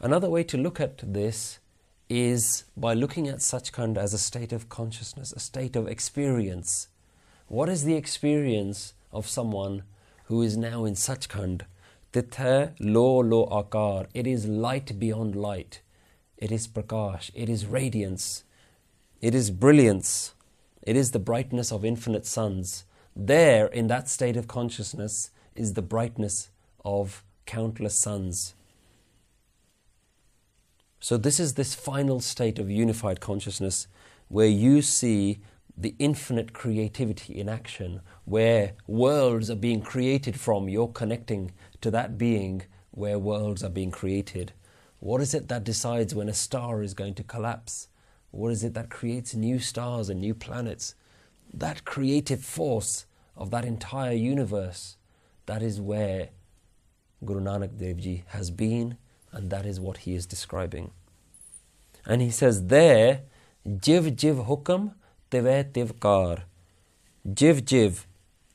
Another 0.00 0.30
way 0.30 0.44
to 0.44 0.56
look 0.56 0.78
at 0.80 0.98
this 1.12 1.58
is 2.08 2.64
by 2.76 2.94
looking 2.94 3.26
at 3.26 3.38
Sachkhand 3.38 3.98
as 3.98 4.14
a 4.14 4.18
state 4.18 4.52
of 4.52 4.68
consciousness, 4.68 5.32
a 5.32 5.40
state 5.40 5.74
of 5.74 5.88
experience. 5.88 6.88
What 7.48 7.68
is 7.68 7.84
the 7.84 7.94
experience 7.94 8.94
of 9.12 9.26
someone 9.26 9.82
who 10.28 10.42
is 10.42 10.56
now 10.56 10.84
in 10.84 10.94
Sachkhand. 10.94 11.62
Titha 12.12 12.74
lo 12.78 13.18
lo 13.20 13.46
akar. 13.46 14.06
It 14.12 14.26
is 14.26 14.46
light 14.46 14.98
beyond 14.98 15.34
light. 15.34 15.80
It 16.38 16.52
is 16.52 16.68
prakash. 16.68 17.30
It 17.34 17.48
is 17.48 17.66
radiance. 17.66 18.44
It 19.20 19.34
is 19.34 19.50
brilliance. 19.50 20.34
It 20.82 20.96
is 20.96 21.10
the 21.10 21.18
brightness 21.18 21.72
of 21.72 21.84
infinite 21.84 22.24
suns. 22.24 22.84
There, 23.14 23.66
in 23.66 23.88
that 23.88 24.08
state 24.08 24.36
of 24.36 24.46
consciousness, 24.46 25.30
is 25.56 25.74
the 25.74 25.82
brightness 25.82 26.50
of 26.84 27.24
countless 27.44 27.96
suns. 27.96 28.54
So, 31.00 31.16
this 31.16 31.40
is 31.40 31.54
this 31.54 31.74
final 31.74 32.20
state 32.20 32.58
of 32.60 32.70
unified 32.70 33.20
consciousness 33.20 33.88
where 34.28 34.46
you 34.46 34.82
see 34.82 35.40
the 35.76 35.94
infinite 35.98 36.52
creativity 36.52 37.38
in 37.38 37.48
action, 37.48 38.00
where 38.24 38.72
worlds 38.86 39.50
are 39.50 39.56
being 39.56 39.80
created 39.80 40.38
from, 40.38 40.68
you're 40.68 40.88
connecting 40.88 41.52
to 41.80 41.90
that 41.90 42.18
being 42.18 42.62
where 42.90 43.18
worlds 43.18 43.62
are 43.62 43.70
being 43.70 43.90
created. 43.90 44.52
What 45.00 45.20
is 45.20 45.34
it 45.34 45.48
that 45.48 45.64
decides 45.64 46.14
when 46.14 46.28
a 46.28 46.34
star 46.34 46.82
is 46.82 46.94
going 46.94 47.14
to 47.14 47.22
collapse? 47.22 47.88
What 48.30 48.52
is 48.52 48.64
it 48.64 48.74
that 48.74 48.90
creates 48.90 49.34
new 49.34 49.58
stars 49.58 50.08
and 50.08 50.20
new 50.20 50.34
planets? 50.34 50.94
That 51.54 51.84
creative 51.84 52.44
force 52.44 53.06
of 53.36 53.50
that 53.50 53.64
entire 53.64 54.12
universe, 54.12 54.96
that 55.46 55.62
is 55.62 55.80
where 55.80 56.30
Guru 57.24 57.40
Nanak 57.40 57.78
Dev 57.78 57.96
Ji 57.98 58.24
has 58.28 58.50
been, 58.50 58.96
and 59.32 59.50
that 59.50 59.64
is 59.64 59.80
what 59.80 59.98
he 59.98 60.14
is 60.14 60.26
describing. 60.26 60.90
And 62.04 62.20
he 62.20 62.30
says 62.30 62.66
there, 62.66 63.22
Jiv 63.66 64.16
Jiv 64.16 64.46
Hukam 64.46 64.94
Tive 65.30 65.72
Tivkar. 65.72 66.42
Jiv 67.28 67.62
Jiv, 67.62 68.04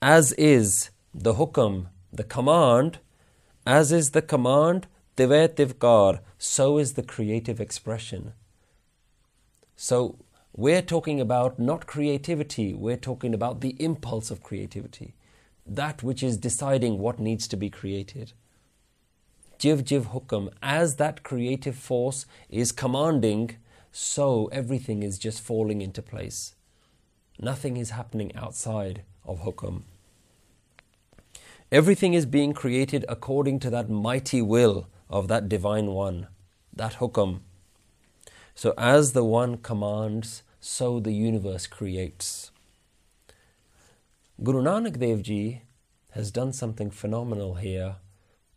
as 0.02 0.32
is 0.34 0.90
the 1.14 1.36
hukam, 1.36 1.88
the 2.12 2.24
command, 2.24 3.00
as 3.66 3.92
is 3.92 4.12
the 4.12 4.22
command, 4.22 4.88
Tive 5.16 5.56
Tivkar, 5.56 6.22
so 6.40 6.80
is 6.80 6.94
the 6.94 7.04
creative 7.04 7.62
expression. 7.62 8.34
So 9.76 10.18
we're 10.56 10.82
talking 10.82 11.22
about 11.22 11.60
not 11.60 11.86
creativity, 11.86 12.74
we're 12.74 12.98
talking 12.98 13.36
about 13.36 13.62
the 13.62 13.76
impulse 13.80 14.32
of 14.32 14.42
creativity, 14.42 15.14
that 15.68 16.02
which 16.02 16.24
is 16.24 16.38
deciding 16.38 16.98
what 16.98 17.20
needs 17.20 17.48
to 17.50 17.56
be 17.56 17.70
created. 17.70 18.34
Jiv 19.60 19.84
Jiv 19.84 20.08
Hukam, 20.14 20.52
as 20.64 20.96
that 20.96 21.22
creative 21.22 21.76
force 21.76 22.26
is 22.50 22.72
commanding, 22.72 23.58
so 23.92 24.48
everything 24.52 25.04
is 25.04 25.20
just 25.20 25.42
falling 25.42 25.84
into 25.84 26.02
place. 26.02 26.56
Nothing 27.40 27.78
is 27.78 27.92
happening 27.92 28.36
outside 28.36 29.04
of 29.26 29.42
Hukum. 29.42 29.84
Everything 31.72 32.16
is 32.16 32.26
being 32.26 32.54
created 32.54 33.06
according 33.08 33.60
to 33.60 33.70
that 33.70 33.92
mighty 33.92 34.42
will 34.42 34.88
of 35.14 35.28
that 35.28 35.48
divine 35.48 35.92
one, 35.92 36.26
that 36.76 36.94
Hukum. 36.94 37.42
So, 38.56 38.74
as 38.80 39.14
the 39.14 39.24
one 39.24 39.58
commands, 39.58 40.42
so 40.60 41.00
the 41.00 41.12
universe 41.12 41.68
creates. 41.68 42.50
Guru 44.42 44.64
Nanak 44.64 44.98
Dev 44.98 45.22
Ji 45.22 45.62
has 46.14 46.32
done 46.32 46.52
something 46.52 46.90
phenomenal 46.90 47.54
here. 47.56 47.98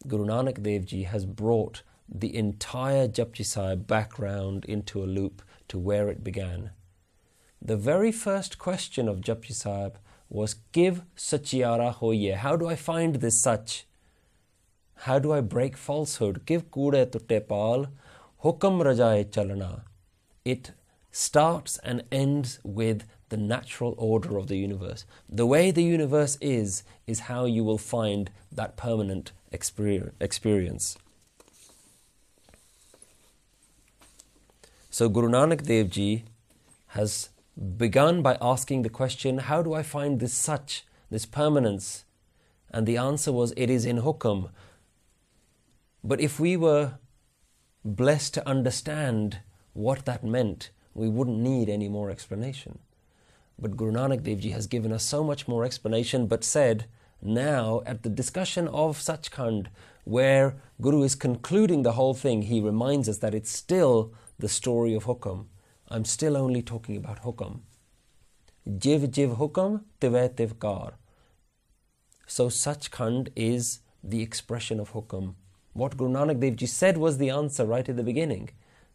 Guru 0.08 0.24
Nanak 0.24 0.62
Dev 0.62 0.86
Ji 0.86 1.02
has 1.02 1.26
brought 1.26 1.82
the 2.08 2.34
entire 2.34 3.06
Japji 3.06 3.44
Sahib 3.44 3.86
background 3.86 4.64
into 4.64 5.04
a 5.04 5.12
loop 5.18 5.42
to 5.68 5.78
where 5.78 6.08
it 6.08 6.24
began. 6.24 6.70
The 7.60 7.76
very 7.76 8.12
first 8.12 8.58
question 8.58 9.08
of 9.08 9.20
Japji 9.20 9.52
Sahib 9.52 9.98
was 10.30 10.54
Give 10.72 11.02
Sachiara 11.18 11.94
Hoye. 11.96 12.34
How 12.34 12.56
do 12.56 12.66
I 12.66 12.76
find 12.76 13.16
this 13.16 13.42
Sach? 13.42 13.84
How 15.00 15.18
do 15.18 15.32
I 15.32 15.40
break 15.40 15.76
falsehood? 15.76 16.46
Give 16.46 16.70
Kude 16.70 17.10
Tutte 17.12 17.46
Hukam 17.48 18.82
Rajaye 18.82 19.24
Chalana. 19.26 19.82
It 20.44 20.72
starts 21.10 21.78
and 21.78 22.02
ends 22.10 22.58
with 22.62 23.04
the 23.28 23.36
natural 23.36 23.94
order 23.98 24.36
of 24.36 24.46
the 24.48 24.56
universe. 24.56 25.04
The 25.28 25.46
way 25.46 25.70
the 25.70 25.82
universe 25.82 26.38
is, 26.40 26.82
is 27.06 27.20
how 27.20 27.44
you 27.44 27.64
will 27.64 27.78
find 27.78 28.30
that 28.52 28.76
permanent 28.76 29.32
experience. 29.50 30.98
So 34.90 35.08
Guru 35.08 35.28
Nanak 35.28 35.66
Dev 35.66 35.90
Ji 35.90 36.24
has 36.88 37.28
begun 37.76 38.22
by 38.22 38.38
asking 38.40 38.82
the 38.82 38.88
question, 38.88 39.38
How 39.38 39.62
do 39.62 39.74
I 39.74 39.82
find 39.82 40.20
this 40.20 40.32
such, 40.32 40.84
this 41.10 41.26
permanence? 41.26 42.04
And 42.70 42.86
the 42.86 42.96
answer 42.96 43.32
was, 43.32 43.52
It 43.56 43.70
is 43.70 43.84
in 43.84 43.98
hukum. 44.02 44.50
But 46.06 46.20
if 46.20 46.38
we 46.38 46.56
were 46.56 46.98
blessed 47.84 48.34
to 48.34 48.48
understand 48.48 49.40
what 49.72 50.04
that 50.04 50.22
meant, 50.22 50.70
we 50.94 51.08
wouldn't 51.08 51.38
need 51.38 51.68
any 51.68 51.88
more 51.88 52.10
explanation. 52.10 52.78
But 53.58 53.76
Guru 53.76 53.90
Nanak 53.90 54.22
Dev 54.22 54.38
Ji 54.38 54.50
has 54.50 54.68
given 54.68 54.92
us 54.92 55.02
so 55.02 55.24
much 55.24 55.48
more 55.48 55.64
explanation, 55.64 56.28
but 56.28 56.44
said, 56.44 56.86
now 57.20 57.82
at 57.86 58.04
the 58.04 58.08
discussion 58.08 58.68
of 58.68 58.98
Sachkhand, 58.98 59.66
where 60.04 60.54
Guru 60.80 61.02
is 61.02 61.16
concluding 61.16 61.82
the 61.82 61.92
whole 61.98 62.14
thing, 62.14 62.42
he 62.42 62.60
reminds 62.60 63.08
us 63.08 63.18
that 63.18 63.34
it's 63.34 63.50
still 63.50 64.14
the 64.38 64.48
story 64.48 64.94
of 64.94 65.06
Hukum. 65.06 65.46
I'm 65.88 66.04
still 66.04 66.36
only 66.36 66.62
talking 66.62 66.96
about 66.96 67.22
hukam. 67.22 67.62
Jiv 68.68 69.08
jiv 69.08 69.36
hukam, 69.38 69.82
tive 70.00 70.36
tivkar. 70.36 70.92
So 72.28 72.46
Sachkhand 72.46 73.28
is 73.34 73.80
the 74.04 74.22
expression 74.22 74.78
of 74.78 74.92
hukam. 74.92 75.34
What 75.76 75.98
Guru 75.98 76.10
Nanak 76.10 76.40
Dev 76.40 76.56
Ji 76.56 76.64
said 76.64 76.96
was 76.96 77.18
the 77.18 77.28
answer 77.28 77.66
right 77.66 77.86
at 77.86 77.96
the 77.96 78.02
beginning. 78.02 78.48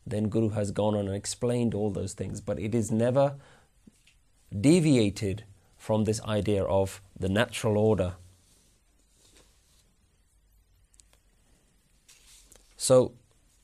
Then 0.03 0.29
Guru 0.29 0.49
has 0.49 0.71
gone 0.71 0.95
on 0.95 1.05
and 1.05 1.15
explained 1.15 1.75
all 1.75 1.91
those 1.91 2.13
things, 2.13 2.41
but 2.41 2.59
it 2.59 2.73
is 2.73 2.89
never 2.89 3.35
deviated 4.59 5.43
from 5.77 6.05
this 6.05 6.19
idea 6.23 6.63
of 6.63 6.99
the 7.15 7.29
natural 7.29 7.77
order. 7.77 8.15
So, 12.75 13.11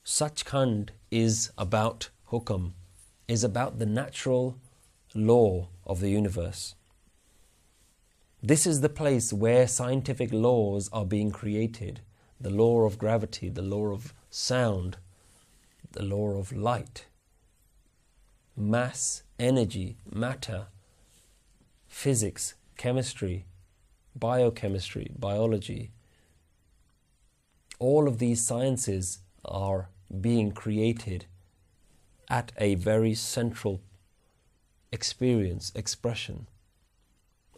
Sachkhand 0.04 0.90
is 1.10 1.50
about 1.58 2.10
hukam, 2.30 2.70
is 3.26 3.42
about 3.42 3.80
the 3.80 3.86
natural 3.86 4.58
law 5.12 5.66
of 5.84 5.98
the 5.98 6.10
universe. 6.10 6.76
This 8.40 8.64
is 8.64 8.80
the 8.80 8.88
place 8.88 9.32
where 9.32 9.66
scientific 9.66 10.32
laws 10.32 10.88
are 10.92 11.04
being 11.04 11.32
created 11.32 12.00
the 12.40 12.50
law 12.50 12.82
of 12.82 12.98
gravity, 12.98 13.48
the 13.48 13.62
law 13.62 13.86
of 13.86 14.12
sound, 14.30 14.96
the 15.92 16.02
law 16.02 16.38
of 16.38 16.52
light, 16.52 17.06
mass, 18.56 19.22
energy, 19.38 19.96
matter, 20.10 20.66
physics, 21.86 22.54
chemistry, 22.76 23.46
biochemistry, 24.14 25.10
biology. 25.18 25.90
All 27.78 28.08
of 28.08 28.18
these 28.18 28.44
sciences 28.44 29.20
are 29.44 29.88
being 30.20 30.52
created 30.52 31.26
at 32.28 32.52
a 32.58 32.74
very 32.74 33.14
central 33.14 33.80
experience, 34.92 35.72
expression. 35.74 36.46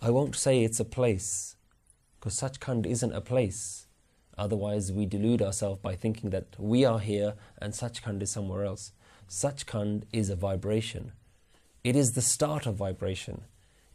I 0.03 0.11
won't 0.11 0.37
say 0.37 0.63
it's 0.63 0.81
a 0.81 0.85
place, 0.85 1.57
because 2.19 2.41
Sachkhand 2.41 2.87
isn't 2.87 3.13
a 3.13 3.21
place. 3.21 3.87
Otherwise, 4.41 4.91
we 4.91 5.05
delude 5.05 5.43
ourselves 5.43 5.79
by 5.83 5.95
thinking 5.95 6.31
that 6.31 6.47
we 6.59 6.83
are 6.83 6.99
here 6.99 7.35
and 7.59 7.75
Sachkhand 7.75 8.23
is 8.23 8.31
somewhere 8.31 8.65
else. 8.65 8.93
Sachkhand 9.29 10.05
is 10.15 10.31
a 10.31 10.35
vibration. 10.35 11.13
It 11.85 11.95
is 11.95 12.13
the 12.13 12.23
start 12.23 12.65
of 12.65 12.75
vibration. 12.75 13.43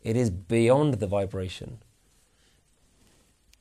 It 0.03 0.15
is 0.15 0.29
beyond 0.29 0.93
the 0.95 1.07
vibration. 1.07 1.79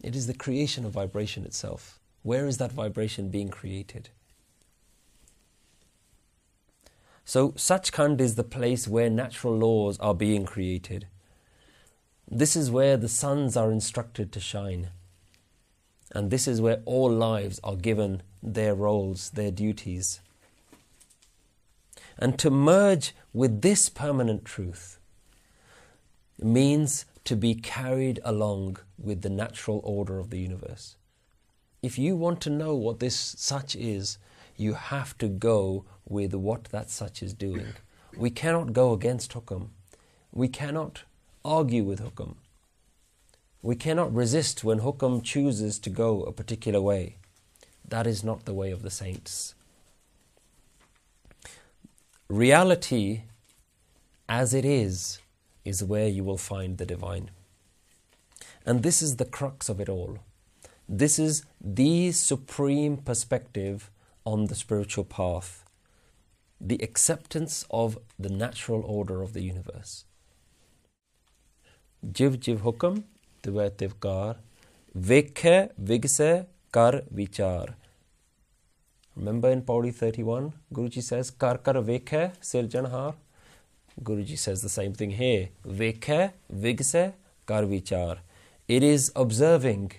It 0.02 0.14
is 0.14 0.26
the 0.26 0.34
creation 0.34 0.84
of 0.84 0.92
vibration 0.92 1.46
itself. 1.46 1.98
Where 2.22 2.46
is 2.46 2.58
that 2.58 2.70
vibration 2.70 3.30
being 3.30 3.48
created? 3.48 4.10
So, 7.24 7.52
Sachkhand 7.52 8.20
is 8.20 8.34
the 8.34 8.44
place 8.44 8.86
where 8.86 9.08
natural 9.08 9.56
laws 9.56 9.98
are 10.00 10.14
being 10.14 10.44
created. 10.44 11.06
This 12.30 12.54
is 12.54 12.70
where 12.70 12.98
the 12.98 13.08
suns 13.08 13.56
are 13.56 13.72
instructed 13.72 14.32
to 14.32 14.40
shine. 14.40 14.90
And 16.12 16.30
this 16.30 16.46
is 16.46 16.60
where 16.60 16.82
all 16.84 17.10
lives 17.10 17.60
are 17.64 17.76
given 17.76 18.22
their 18.42 18.74
roles, 18.74 19.30
their 19.30 19.50
duties. 19.50 20.20
And 22.18 22.38
to 22.38 22.50
merge 22.50 23.14
with 23.32 23.62
this 23.62 23.88
permanent 23.88 24.44
truth 24.44 24.98
means 26.38 27.06
to 27.24 27.36
be 27.36 27.54
carried 27.54 28.20
along 28.24 28.76
with 28.98 29.22
the 29.22 29.30
natural 29.30 29.80
order 29.82 30.18
of 30.18 30.30
the 30.30 30.38
universe. 30.38 30.96
If 31.82 31.98
you 31.98 32.16
want 32.16 32.40
to 32.42 32.50
know 32.50 32.74
what 32.74 33.00
this 33.00 33.34
such 33.36 33.74
is, 33.74 34.18
you 34.56 34.74
have 34.74 35.18
to 35.18 35.28
go 35.28 35.84
with 36.06 36.34
what 36.34 36.64
that 36.64 36.90
such 36.90 37.22
is 37.22 37.34
doing. 37.34 37.74
We 38.16 38.30
cannot 38.30 38.72
go 38.72 38.92
against 38.92 39.32
hukam. 39.32 39.70
We 40.32 40.48
cannot 40.48 41.02
argue 41.44 41.82
with 41.82 42.00
hukam. 42.00 42.36
We 43.64 43.76
cannot 43.76 44.14
resist 44.14 44.62
when 44.62 44.80
hukam 44.80 45.22
chooses 45.22 45.78
to 45.78 45.88
go 45.88 46.22
a 46.24 46.32
particular 46.32 46.82
way. 46.82 47.16
That 47.88 48.06
is 48.06 48.22
not 48.22 48.44
the 48.44 48.52
way 48.52 48.70
of 48.70 48.82
the 48.82 48.90
saints. 48.90 49.54
Reality, 52.28 53.22
as 54.28 54.52
it 54.52 54.66
is, 54.66 55.18
is 55.64 55.82
where 55.82 56.08
you 56.08 56.22
will 56.24 56.36
find 56.36 56.76
the 56.76 56.84
divine. 56.84 57.30
And 58.66 58.82
this 58.82 59.00
is 59.00 59.16
the 59.16 59.24
crux 59.24 59.70
of 59.70 59.80
it 59.80 59.88
all. 59.88 60.18
This 60.86 61.18
is 61.18 61.46
the 61.58 62.12
supreme 62.12 62.98
perspective 62.98 63.90
on 64.26 64.48
the 64.48 64.54
spiritual 64.54 65.04
path, 65.04 65.64
the 66.60 66.80
acceptance 66.82 67.64
of 67.70 67.96
the 68.18 68.28
natural 68.28 68.82
order 68.84 69.22
of 69.22 69.32
the 69.32 69.42
universe. 69.42 70.04
Jiv 72.06 72.36
jiv 72.36 72.58
hukam, 72.58 73.04
tve 73.44 73.70
tivkar, 73.70 74.36
vekhe 74.96 75.70
vigse 75.78 76.46
kar 76.72 77.02
vichar. 77.14 77.74
Remember 79.16 79.50
in 79.50 79.62
Pauri 79.62 79.90
31, 79.92 80.52
Guruji 80.72 81.02
says, 81.02 81.30
Kar 81.30 81.58
kar 81.58 81.74
vekhe 81.74 82.32
sirjanhar. 82.40 83.14
Guruji 84.02 84.36
says 84.36 84.62
the 84.62 84.68
same 84.68 84.92
thing 84.92 85.10
here. 85.10 85.50
Vekhe 85.66 86.32
vigse 86.52 87.12
kar 87.46 87.62
vichar. 87.62 88.18
It 88.66 88.82
is 88.82 89.12
observing 89.14 89.92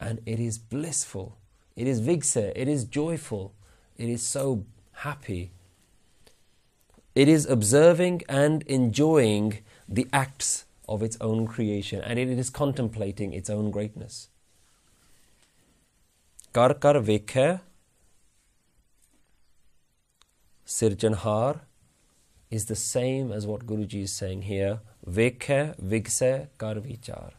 and 0.00 0.20
it 0.24 0.40
is 0.40 0.58
blissful. 0.58 1.36
It 1.76 1.86
is 1.86 2.00
vigse, 2.00 2.36
it 2.36 2.68
is 2.68 2.84
joyful. 2.84 3.52
It 3.98 4.08
is 4.08 4.22
so 4.22 4.64
happy. 4.92 5.50
It 7.14 7.28
is 7.28 7.46
observing 7.46 8.22
and 8.28 8.62
enjoying 8.62 9.58
the 9.88 10.06
acts 10.12 10.64
of 10.88 11.02
its 11.02 11.16
own 11.20 11.46
creation 11.46 12.00
and 12.02 12.18
it 12.18 12.28
is 12.28 12.50
contemplating 12.50 13.32
its 13.32 13.50
own 13.50 13.70
greatness. 13.70 14.28
Kar 16.52 16.74
kar 16.74 16.94
vekhe 16.94 17.60
Sirjanhar 20.66 21.60
is 22.50 22.66
the 22.66 22.76
same 22.76 23.32
as 23.32 23.46
what 23.46 23.66
Guruji 23.66 24.02
is 24.02 24.12
saying 24.12 24.42
here. 24.42 24.80
Vekhe 25.06 25.76
vigse 25.78 26.48
kar 26.58 26.74
vichar. 26.76 27.32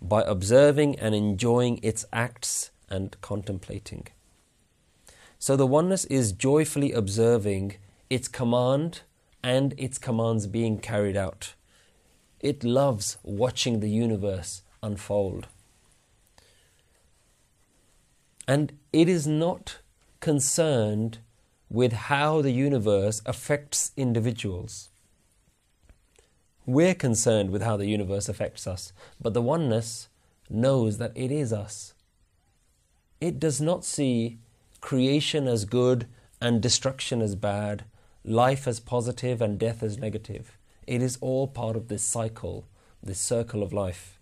By 0.00 0.22
observing 0.22 0.98
and 0.98 1.14
enjoying 1.14 1.78
its 1.82 2.04
acts 2.12 2.70
and 2.88 3.16
contemplating. 3.20 4.08
So 5.38 5.56
the 5.56 5.66
oneness 5.66 6.04
is 6.06 6.32
joyfully 6.32 6.92
observing 6.92 7.76
its 8.10 8.28
command 8.28 9.00
and 9.42 9.74
its 9.76 9.98
commands 9.98 10.46
being 10.46 10.78
carried 10.78 11.16
out. 11.16 11.54
It 12.44 12.62
loves 12.62 13.16
watching 13.22 13.80
the 13.80 13.88
universe 13.88 14.60
unfold. 14.82 15.46
And 18.46 18.74
it 18.92 19.08
is 19.08 19.26
not 19.26 19.78
concerned 20.20 21.20
with 21.70 21.94
how 21.94 22.42
the 22.42 22.50
universe 22.50 23.22
affects 23.24 23.92
individuals. 23.96 24.90
We're 26.66 26.94
concerned 26.94 27.48
with 27.48 27.62
how 27.62 27.78
the 27.78 27.86
universe 27.86 28.28
affects 28.28 28.66
us, 28.66 28.92
but 29.18 29.32
the 29.32 29.40
oneness 29.40 30.08
knows 30.50 30.98
that 30.98 31.12
it 31.14 31.32
is 31.32 31.50
us. 31.50 31.94
It 33.22 33.40
does 33.40 33.58
not 33.58 33.86
see 33.86 34.36
creation 34.82 35.48
as 35.48 35.64
good 35.64 36.06
and 36.42 36.60
destruction 36.60 37.22
as 37.22 37.36
bad, 37.36 37.86
life 38.22 38.68
as 38.68 38.80
positive 38.80 39.40
and 39.40 39.58
death 39.58 39.82
as 39.82 39.96
negative. 39.96 40.58
It 40.86 41.02
is 41.02 41.18
all 41.20 41.46
part 41.46 41.76
of 41.76 41.88
this 41.88 42.02
cycle, 42.02 42.66
this 43.02 43.20
circle 43.20 43.62
of 43.62 43.72
life. 43.72 44.18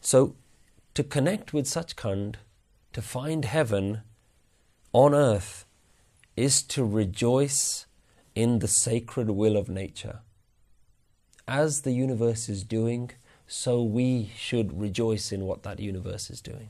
So, 0.00 0.34
to 0.94 1.04
connect 1.04 1.52
with 1.52 1.66
Sachkhand, 1.66 2.36
to 2.92 3.02
find 3.02 3.44
heaven 3.44 4.02
on 4.92 5.14
earth, 5.14 5.66
is 6.36 6.62
to 6.62 6.84
rejoice 6.84 7.86
in 8.34 8.60
the 8.60 8.68
sacred 8.68 9.30
will 9.30 9.56
of 9.56 9.68
nature. 9.68 10.20
As 11.46 11.82
the 11.82 11.92
universe 11.92 12.48
is 12.48 12.62
doing, 12.62 13.10
so 13.46 13.82
we 13.82 14.30
should 14.36 14.80
rejoice 14.80 15.32
in 15.32 15.44
what 15.44 15.62
that 15.62 15.80
universe 15.80 16.30
is 16.30 16.40
doing. 16.40 16.68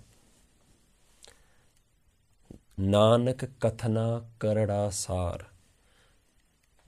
Nanak 2.80 3.48
Kathana 3.60 4.22
Karada 4.38 4.92
Sar. 4.92 5.38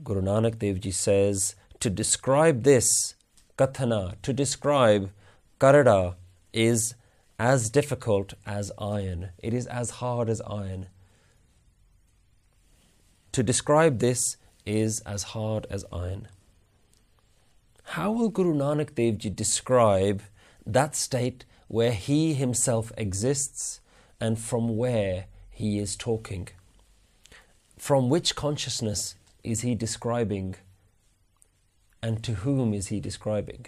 Guru 0.02 0.22
Nanak 0.22 0.58
Dev 0.58 0.80
Ji 0.80 0.90
says, 0.90 1.54
to 1.80 1.90
describe 1.90 2.62
this, 2.62 3.14
Kathana, 3.58 4.16
to 4.22 4.32
describe 4.32 5.10
Karada 5.58 6.14
is 6.52 6.94
as 7.38 7.70
difficult 7.70 8.34
as 8.46 8.72
iron. 8.78 9.30
It 9.38 9.54
is 9.54 9.66
as 9.66 9.90
hard 9.90 10.28
as 10.28 10.40
iron. 10.42 10.86
To 13.32 13.42
describe 13.42 13.98
this 13.98 14.36
is 14.66 15.00
as 15.00 15.22
hard 15.34 15.66
as 15.70 15.84
iron. 15.92 16.28
How 17.84 18.10
will 18.10 18.28
Guru 18.28 18.54
Nanak 18.54 18.94
Dev 18.94 19.18
Ji 19.18 19.30
describe 19.30 20.22
that 20.66 20.94
state 20.94 21.44
where 21.68 21.92
he 21.92 22.34
himself 22.34 22.92
exists 22.96 23.80
and 24.20 24.38
from 24.38 24.76
where 24.76 25.26
he 25.50 25.78
is 25.78 25.94
talking. 25.96 26.48
From 27.78 28.08
which 28.08 28.34
consciousness 28.34 29.14
is 29.42 29.62
he 29.62 29.74
describing 29.74 30.56
and 32.02 32.22
to 32.24 32.34
whom 32.34 32.72
is 32.72 32.88
he 32.88 33.00
describing? 33.00 33.66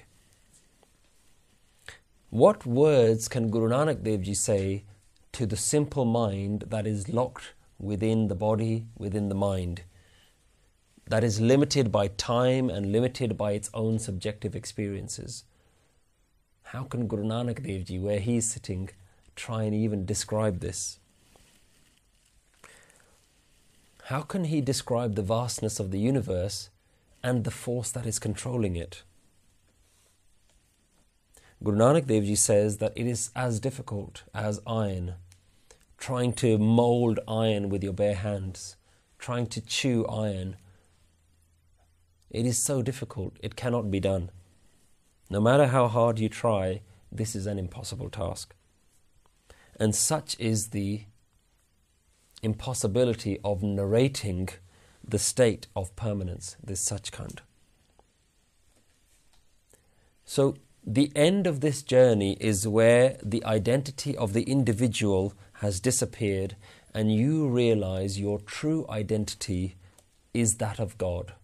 What 2.31 2.64
words 2.64 3.29
can 3.29 3.51
Guru 3.51 3.68
Nanak 3.68 4.03
Dev 4.03 4.23
Ji 4.23 4.35
say 4.35 4.85
to 5.33 5.45
the 5.45 5.57
simple 5.57 6.05
mind 6.05 6.64
that 6.68 6.87
is 6.87 7.09
locked 7.09 7.53
within 7.79 8.29
the 8.29 8.35
body, 8.35 8.87
within 8.97 9.29
the 9.29 9.35
mind, 9.35 9.83
that 11.07 11.25
is 11.25 11.41
limited 11.41 11.93
by 11.93 12.09
time 12.09 12.70
and 12.70 12.91
limited 12.91 13.37
by 13.37 13.53
its 13.53 13.68
own 13.75 13.99
subjective 13.99 14.57
experiences? 14.57 15.45
How 16.62 16.85
can 16.85 17.07
Guru 17.07 17.25
Nanak 17.25 17.62
Dev 17.66 17.85
Ji, 17.85 17.99
where 17.99 18.20
he 18.20 18.39
is 18.39 18.49
sitting, 18.49 18.89
try 19.37 19.64
and 19.64 19.75
even 19.75 20.07
describe 20.07 20.61
this? 20.61 21.01
How 24.13 24.21
can 24.21 24.45
he 24.45 24.61
describe 24.61 25.15
the 25.15 25.23
vastness 25.23 25.81
of 25.81 25.91
the 25.91 25.99
universe 25.99 26.69
and 27.23 27.45
the 27.45 27.51
force 27.51 27.91
that 27.91 28.05
is 28.05 28.19
controlling 28.19 28.77
it? 28.77 29.05
Guru 31.65 31.79
Nanak 31.79 32.07
Dev 32.09 32.25
Ji 32.25 32.35
says 32.35 32.77
that 32.77 32.93
it 32.95 33.07
is 33.07 33.31
as 33.35 33.59
difficult 33.59 34.25
as 34.35 34.61
iron, 34.67 35.15
trying 35.97 36.35
to 36.35 36.59
mold 36.59 37.21
iron 37.27 37.71
with 37.71 37.83
your 37.83 37.95
bare 37.95 38.17
hands, 38.17 38.77
trying 39.19 39.47
to 39.47 39.63
chew 39.63 40.05
iron. 40.07 40.57
It 42.31 42.45
is 42.45 42.63
so 42.63 42.83
difficult, 42.83 43.39
it 43.43 43.57
cannot 43.57 43.91
be 43.91 43.99
done. 43.99 44.31
No 45.31 45.41
matter 45.41 45.69
how 45.69 45.89
hard 45.89 46.19
you 46.19 46.29
try, 46.29 46.83
this 47.11 47.35
is 47.35 47.47
an 47.47 47.59
impossible 47.59 48.11
task. 48.11 48.55
And 49.81 49.95
such 49.95 50.39
is 50.39 50.69
the 50.69 51.05
impossibility 52.43 53.38
of 53.45 53.62
narrating 53.62 54.49
the 55.07 55.18
state 55.18 55.66
of 55.74 55.95
permanence, 55.97 56.57
this 56.62 56.88
Sachkhand. 56.88 57.38
So, 60.24 60.57
the 60.84 61.12
end 61.14 61.47
of 61.47 61.61
this 61.61 61.82
journey 61.82 62.36
is 62.40 62.66
where 62.66 63.16
the 63.22 63.45
identity 63.45 64.16
of 64.16 64.32
the 64.32 64.43
individual 64.43 65.34
has 65.55 65.78
disappeared 65.78 66.57
and 66.93 67.14
you 67.14 67.49
realize 67.49 68.18
your 68.18 68.40
true 68.40 68.84
identity 68.88 69.76
is 70.34 70.57
that 70.57 70.80
of 70.80 70.99
God. 70.99 71.34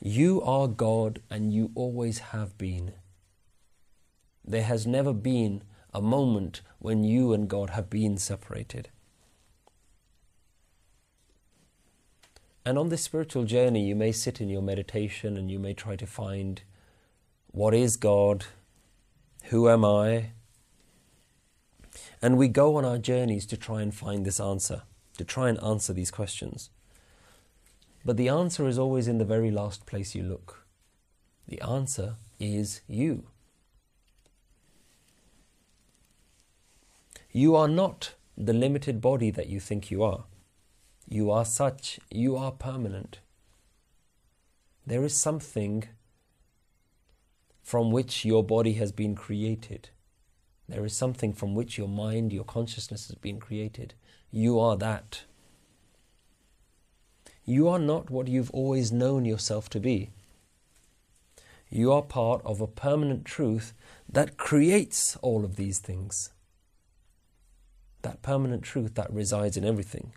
You 0.00 0.42
are 0.42 0.68
God 0.68 1.22
and 1.30 1.52
you 1.52 1.70
always 1.74 2.18
have 2.18 2.56
been. 2.58 2.92
There 4.44 4.62
has 4.62 4.86
never 4.86 5.12
been 5.12 5.62
a 5.92 6.02
moment 6.02 6.60
when 6.78 7.02
you 7.02 7.32
and 7.32 7.48
God 7.48 7.70
have 7.70 7.90
been 7.90 8.18
separated. 8.18 8.90
And 12.68 12.76
on 12.76 12.90
this 12.90 13.00
spiritual 13.00 13.44
journey, 13.44 13.88
you 13.88 13.96
may 13.96 14.12
sit 14.12 14.42
in 14.42 14.50
your 14.50 14.60
meditation 14.60 15.38
and 15.38 15.50
you 15.50 15.58
may 15.58 15.72
try 15.72 15.96
to 15.96 16.06
find 16.06 16.60
what 17.50 17.72
is 17.72 17.96
God? 17.96 18.44
Who 19.44 19.70
am 19.70 19.86
I? 19.86 20.32
And 22.20 22.36
we 22.36 22.48
go 22.48 22.76
on 22.76 22.84
our 22.84 22.98
journeys 22.98 23.46
to 23.46 23.56
try 23.56 23.80
and 23.80 23.94
find 23.94 24.26
this 24.26 24.38
answer, 24.38 24.82
to 25.16 25.24
try 25.24 25.48
and 25.48 25.58
answer 25.64 25.94
these 25.94 26.10
questions. 26.10 26.68
But 28.04 28.18
the 28.18 28.28
answer 28.28 28.68
is 28.68 28.78
always 28.78 29.08
in 29.08 29.16
the 29.16 29.24
very 29.24 29.50
last 29.50 29.86
place 29.86 30.14
you 30.14 30.22
look. 30.22 30.66
The 31.46 31.62
answer 31.62 32.16
is 32.38 32.82
you. 32.86 33.28
You 37.32 37.56
are 37.56 37.66
not 37.66 38.12
the 38.36 38.52
limited 38.52 39.00
body 39.00 39.30
that 39.30 39.48
you 39.48 39.58
think 39.58 39.90
you 39.90 40.02
are. 40.02 40.24
You 41.10 41.30
are 41.30 41.46
such, 41.46 41.98
you 42.10 42.36
are 42.36 42.52
permanent. 42.52 43.20
There 44.86 45.04
is 45.04 45.16
something 45.16 45.88
from 47.62 47.90
which 47.90 48.26
your 48.26 48.44
body 48.44 48.74
has 48.74 48.92
been 48.92 49.14
created. 49.14 49.88
There 50.68 50.84
is 50.84 50.94
something 50.94 51.32
from 51.32 51.54
which 51.54 51.78
your 51.78 51.88
mind, 51.88 52.30
your 52.30 52.44
consciousness 52.44 53.08
has 53.08 53.16
been 53.16 53.40
created. 53.40 53.94
You 54.30 54.60
are 54.60 54.76
that. 54.76 55.22
You 57.46 57.68
are 57.68 57.78
not 57.78 58.10
what 58.10 58.28
you've 58.28 58.50
always 58.50 58.92
known 58.92 59.24
yourself 59.24 59.70
to 59.70 59.80
be. 59.80 60.10
You 61.70 61.90
are 61.90 62.02
part 62.02 62.42
of 62.44 62.60
a 62.60 62.66
permanent 62.66 63.24
truth 63.24 63.72
that 64.10 64.36
creates 64.36 65.16
all 65.22 65.42
of 65.42 65.56
these 65.56 65.78
things. 65.78 66.32
That 68.02 68.20
permanent 68.20 68.62
truth 68.62 68.94
that 68.96 69.10
resides 69.10 69.56
in 69.56 69.64
everything. 69.64 70.12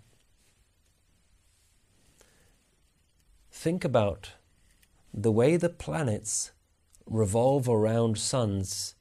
Think 3.52 3.84
about 3.84 4.32
the 5.12 5.30
way 5.30 5.56
the 5.56 5.68
planets 5.68 6.52
revolve 7.06 7.68
around 7.68 8.16
suns, 8.16 8.94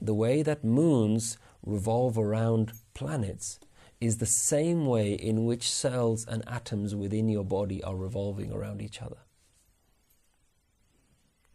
the 0.00 0.14
way 0.14 0.42
that 0.42 0.64
moons 0.64 1.36
revolve 1.64 2.16
around 2.18 2.72
planets 2.94 3.60
is 4.00 4.16
the 4.16 4.26
same 4.26 4.86
way 4.86 5.12
in 5.12 5.44
which 5.44 5.70
cells 5.70 6.26
and 6.26 6.42
atoms 6.48 6.96
within 6.96 7.28
your 7.28 7.44
body 7.44 7.84
are 7.84 7.94
revolving 7.94 8.50
around 8.50 8.80
each 8.80 9.02
other. 9.02 9.18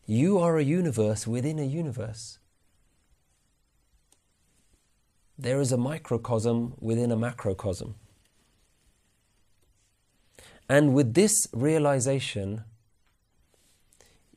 You 0.06 0.38
are 0.38 0.58
a 0.58 0.64
universe 0.64 1.28
within 1.28 1.60
a 1.60 1.66
universe. 1.66 2.38
There 5.38 5.60
is 5.60 5.72
a 5.72 5.78
microcosm 5.78 6.76
within 6.80 7.12
a 7.12 7.18
macrocosm. 7.18 7.96
And 10.70 10.94
with 10.94 11.14
this 11.14 11.48
realization, 11.54 12.64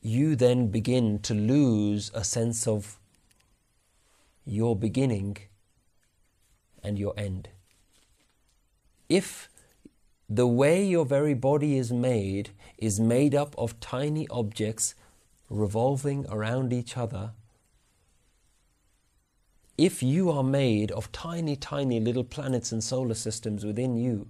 you 0.01 0.35
then 0.35 0.67
begin 0.67 1.19
to 1.19 1.33
lose 1.33 2.09
a 2.13 2.23
sense 2.23 2.67
of 2.67 2.97
your 4.45 4.75
beginning 4.75 5.37
and 6.83 6.97
your 6.97 7.13
end. 7.17 7.49
If 9.09 9.49
the 10.29 10.47
way 10.47 10.85
your 10.85 11.05
very 11.05 11.33
body 11.33 11.77
is 11.77 11.91
made 11.91 12.51
is 12.77 12.99
made 12.99 13.35
up 13.35 13.53
of 13.57 13.79
tiny 13.81 14.27
objects 14.29 14.95
revolving 15.49 16.25
around 16.29 16.71
each 16.71 16.95
other, 16.95 17.31
if 19.77 20.01
you 20.01 20.31
are 20.31 20.43
made 20.43 20.91
of 20.91 21.11
tiny, 21.11 21.55
tiny 21.57 21.99
little 21.99 22.23
planets 22.23 22.71
and 22.71 22.83
solar 22.83 23.15
systems 23.15 23.65
within 23.65 23.97
you, 23.97 24.29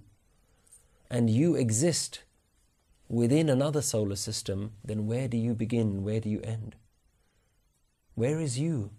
and 1.12 1.28
you 1.28 1.54
exist 1.54 2.22
within 3.06 3.50
another 3.50 3.82
solar 3.82 4.16
system, 4.16 4.72
then 4.82 5.06
where 5.06 5.28
do 5.28 5.36
you 5.36 5.52
begin? 5.52 6.02
Where 6.02 6.20
do 6.20 6.30
you 6.30 6.40
end? 6.40 6.74
Where 8.14 8.40
is 8.40 8.58
you? 8.58 8.92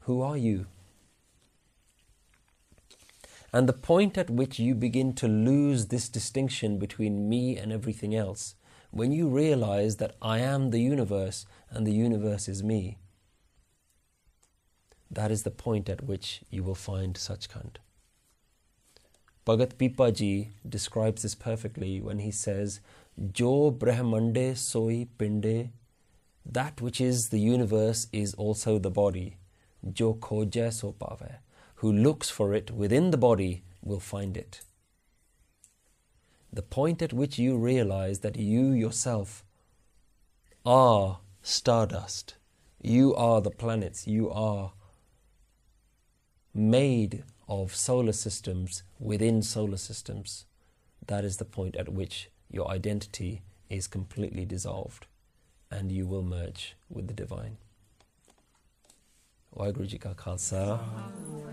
Who 0.00 0.22
are 0.22 0.38
you? 0.38 0.66
And 3.52 3.68
the 3.68 3.74
point 3.74 4.16
at 4.16 4.30
which 4.30 4.58
you 4.58 4.74
begin 4.74 5.12
to 5.16 5.28
lose 5.28 5.88
this 5.88 6.08
distinction 6.08 6.78
between 6.78 7.28
me 7.28 7.58
and 7.58 7.70
everything 7.70 8.14
else, 8.14 8.54
when 8.90 9.12
you 9.12 9.28
realize 9.28 9.96
that 9.96 10.16
I 10.22 10.38
am 10.38 10.70
the 10.70 10.80
universe 10.80 11.44
and 11.68 11.86
the 11.86 11.92
universe 11.92 12.48
is 12.48 12.62
me, 12.62 12.96
that 15.10 15.30
is 15.30 15.42
the 15.42 15.50
point 15.50 15.90
at 15.90 16.04
which 16.04 16.40
you 16.48 16.64
will 16.64 16.74
find 16.74 17.16
Sachkhand. 17.16 17.76
Bhagat 19.46 19.74
Pipaji 19.74 20.48
describes 20.66 21.22
this 21.22 21.34
perfectly 21.34 22.00
when 22.00 22.18
he 22.18 22.30
says, 22.30 22.80
Jo 23.32 23.70
Brahmande 23.70 24.56
Soi 24.56 25.06
Pinde, 25.18 25.70
that 26.46 26.80
which 26.80 27.00
is 27.00 27.28
the 27.28 27.38
universe 27.38 28.06
is 28.12 28.32
also 28.34 28.78
the 28.78 28.90
body. 28.90 29.36
Jo 29.92 30.14
Khoja 30.14 30.72
So 30.72 30.92
Pave, 30.92 31.38
who 31.76 31.92
looks 31.92 32.30
for 32.30 32.54
it 32.54 32.70
within 32.70 33.10
the 33.10 33.18
body 33.18 33.62
will 33.82 34.00
find 34.00 34.36
it. 34.36 34.62
The 36.50 36.62
point 36.62 37.02
at 37.02 37.12
which 37.12 37.38
you 37.38 37.58
realize 37.58 38.20
that 38.20 38.36
you 38.36 38.72
yourself 38.72 39.44
are 40.64 41.18
stardust, 41.42 42.36
you 42.80 43.14
are 43.14 43.42
the 43.42 43.50
planets, 43.50 44.06
you 44.06 44.30
are 44.30 44.72
made 46.54 47.24
of 47.48 47.74
solar 47.74 48.12
systems 48.12 48.82
within 48.98 49.42
solar 49.42 49.76
systems, 49.76 50.46
that 51.06 51.24
is 51.24 51.36
the 51.36 51.44
point 51.44 51.76
at 51.76 51.88
which 51.88 52.30
your 52.50 52.70
identity 52.70 53.42
is 53.68 53.86
completely 53.86 54.44
dissolved 54.44 55.06
and 55.70 55.90
you 55.90 56.06
will 56.06 56.22
merge 56.22 56.76
with 56.88 57.08
the 57.08 57.14
divine. 57.14 57.56
Waheguru 59.56 59.86
Ji 59.86 59.98
Khalsa, 59.98 60.80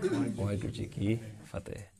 Waheguru 0.00 0.72
Ji 0.72 1.20
Fateh. 1.44 1.91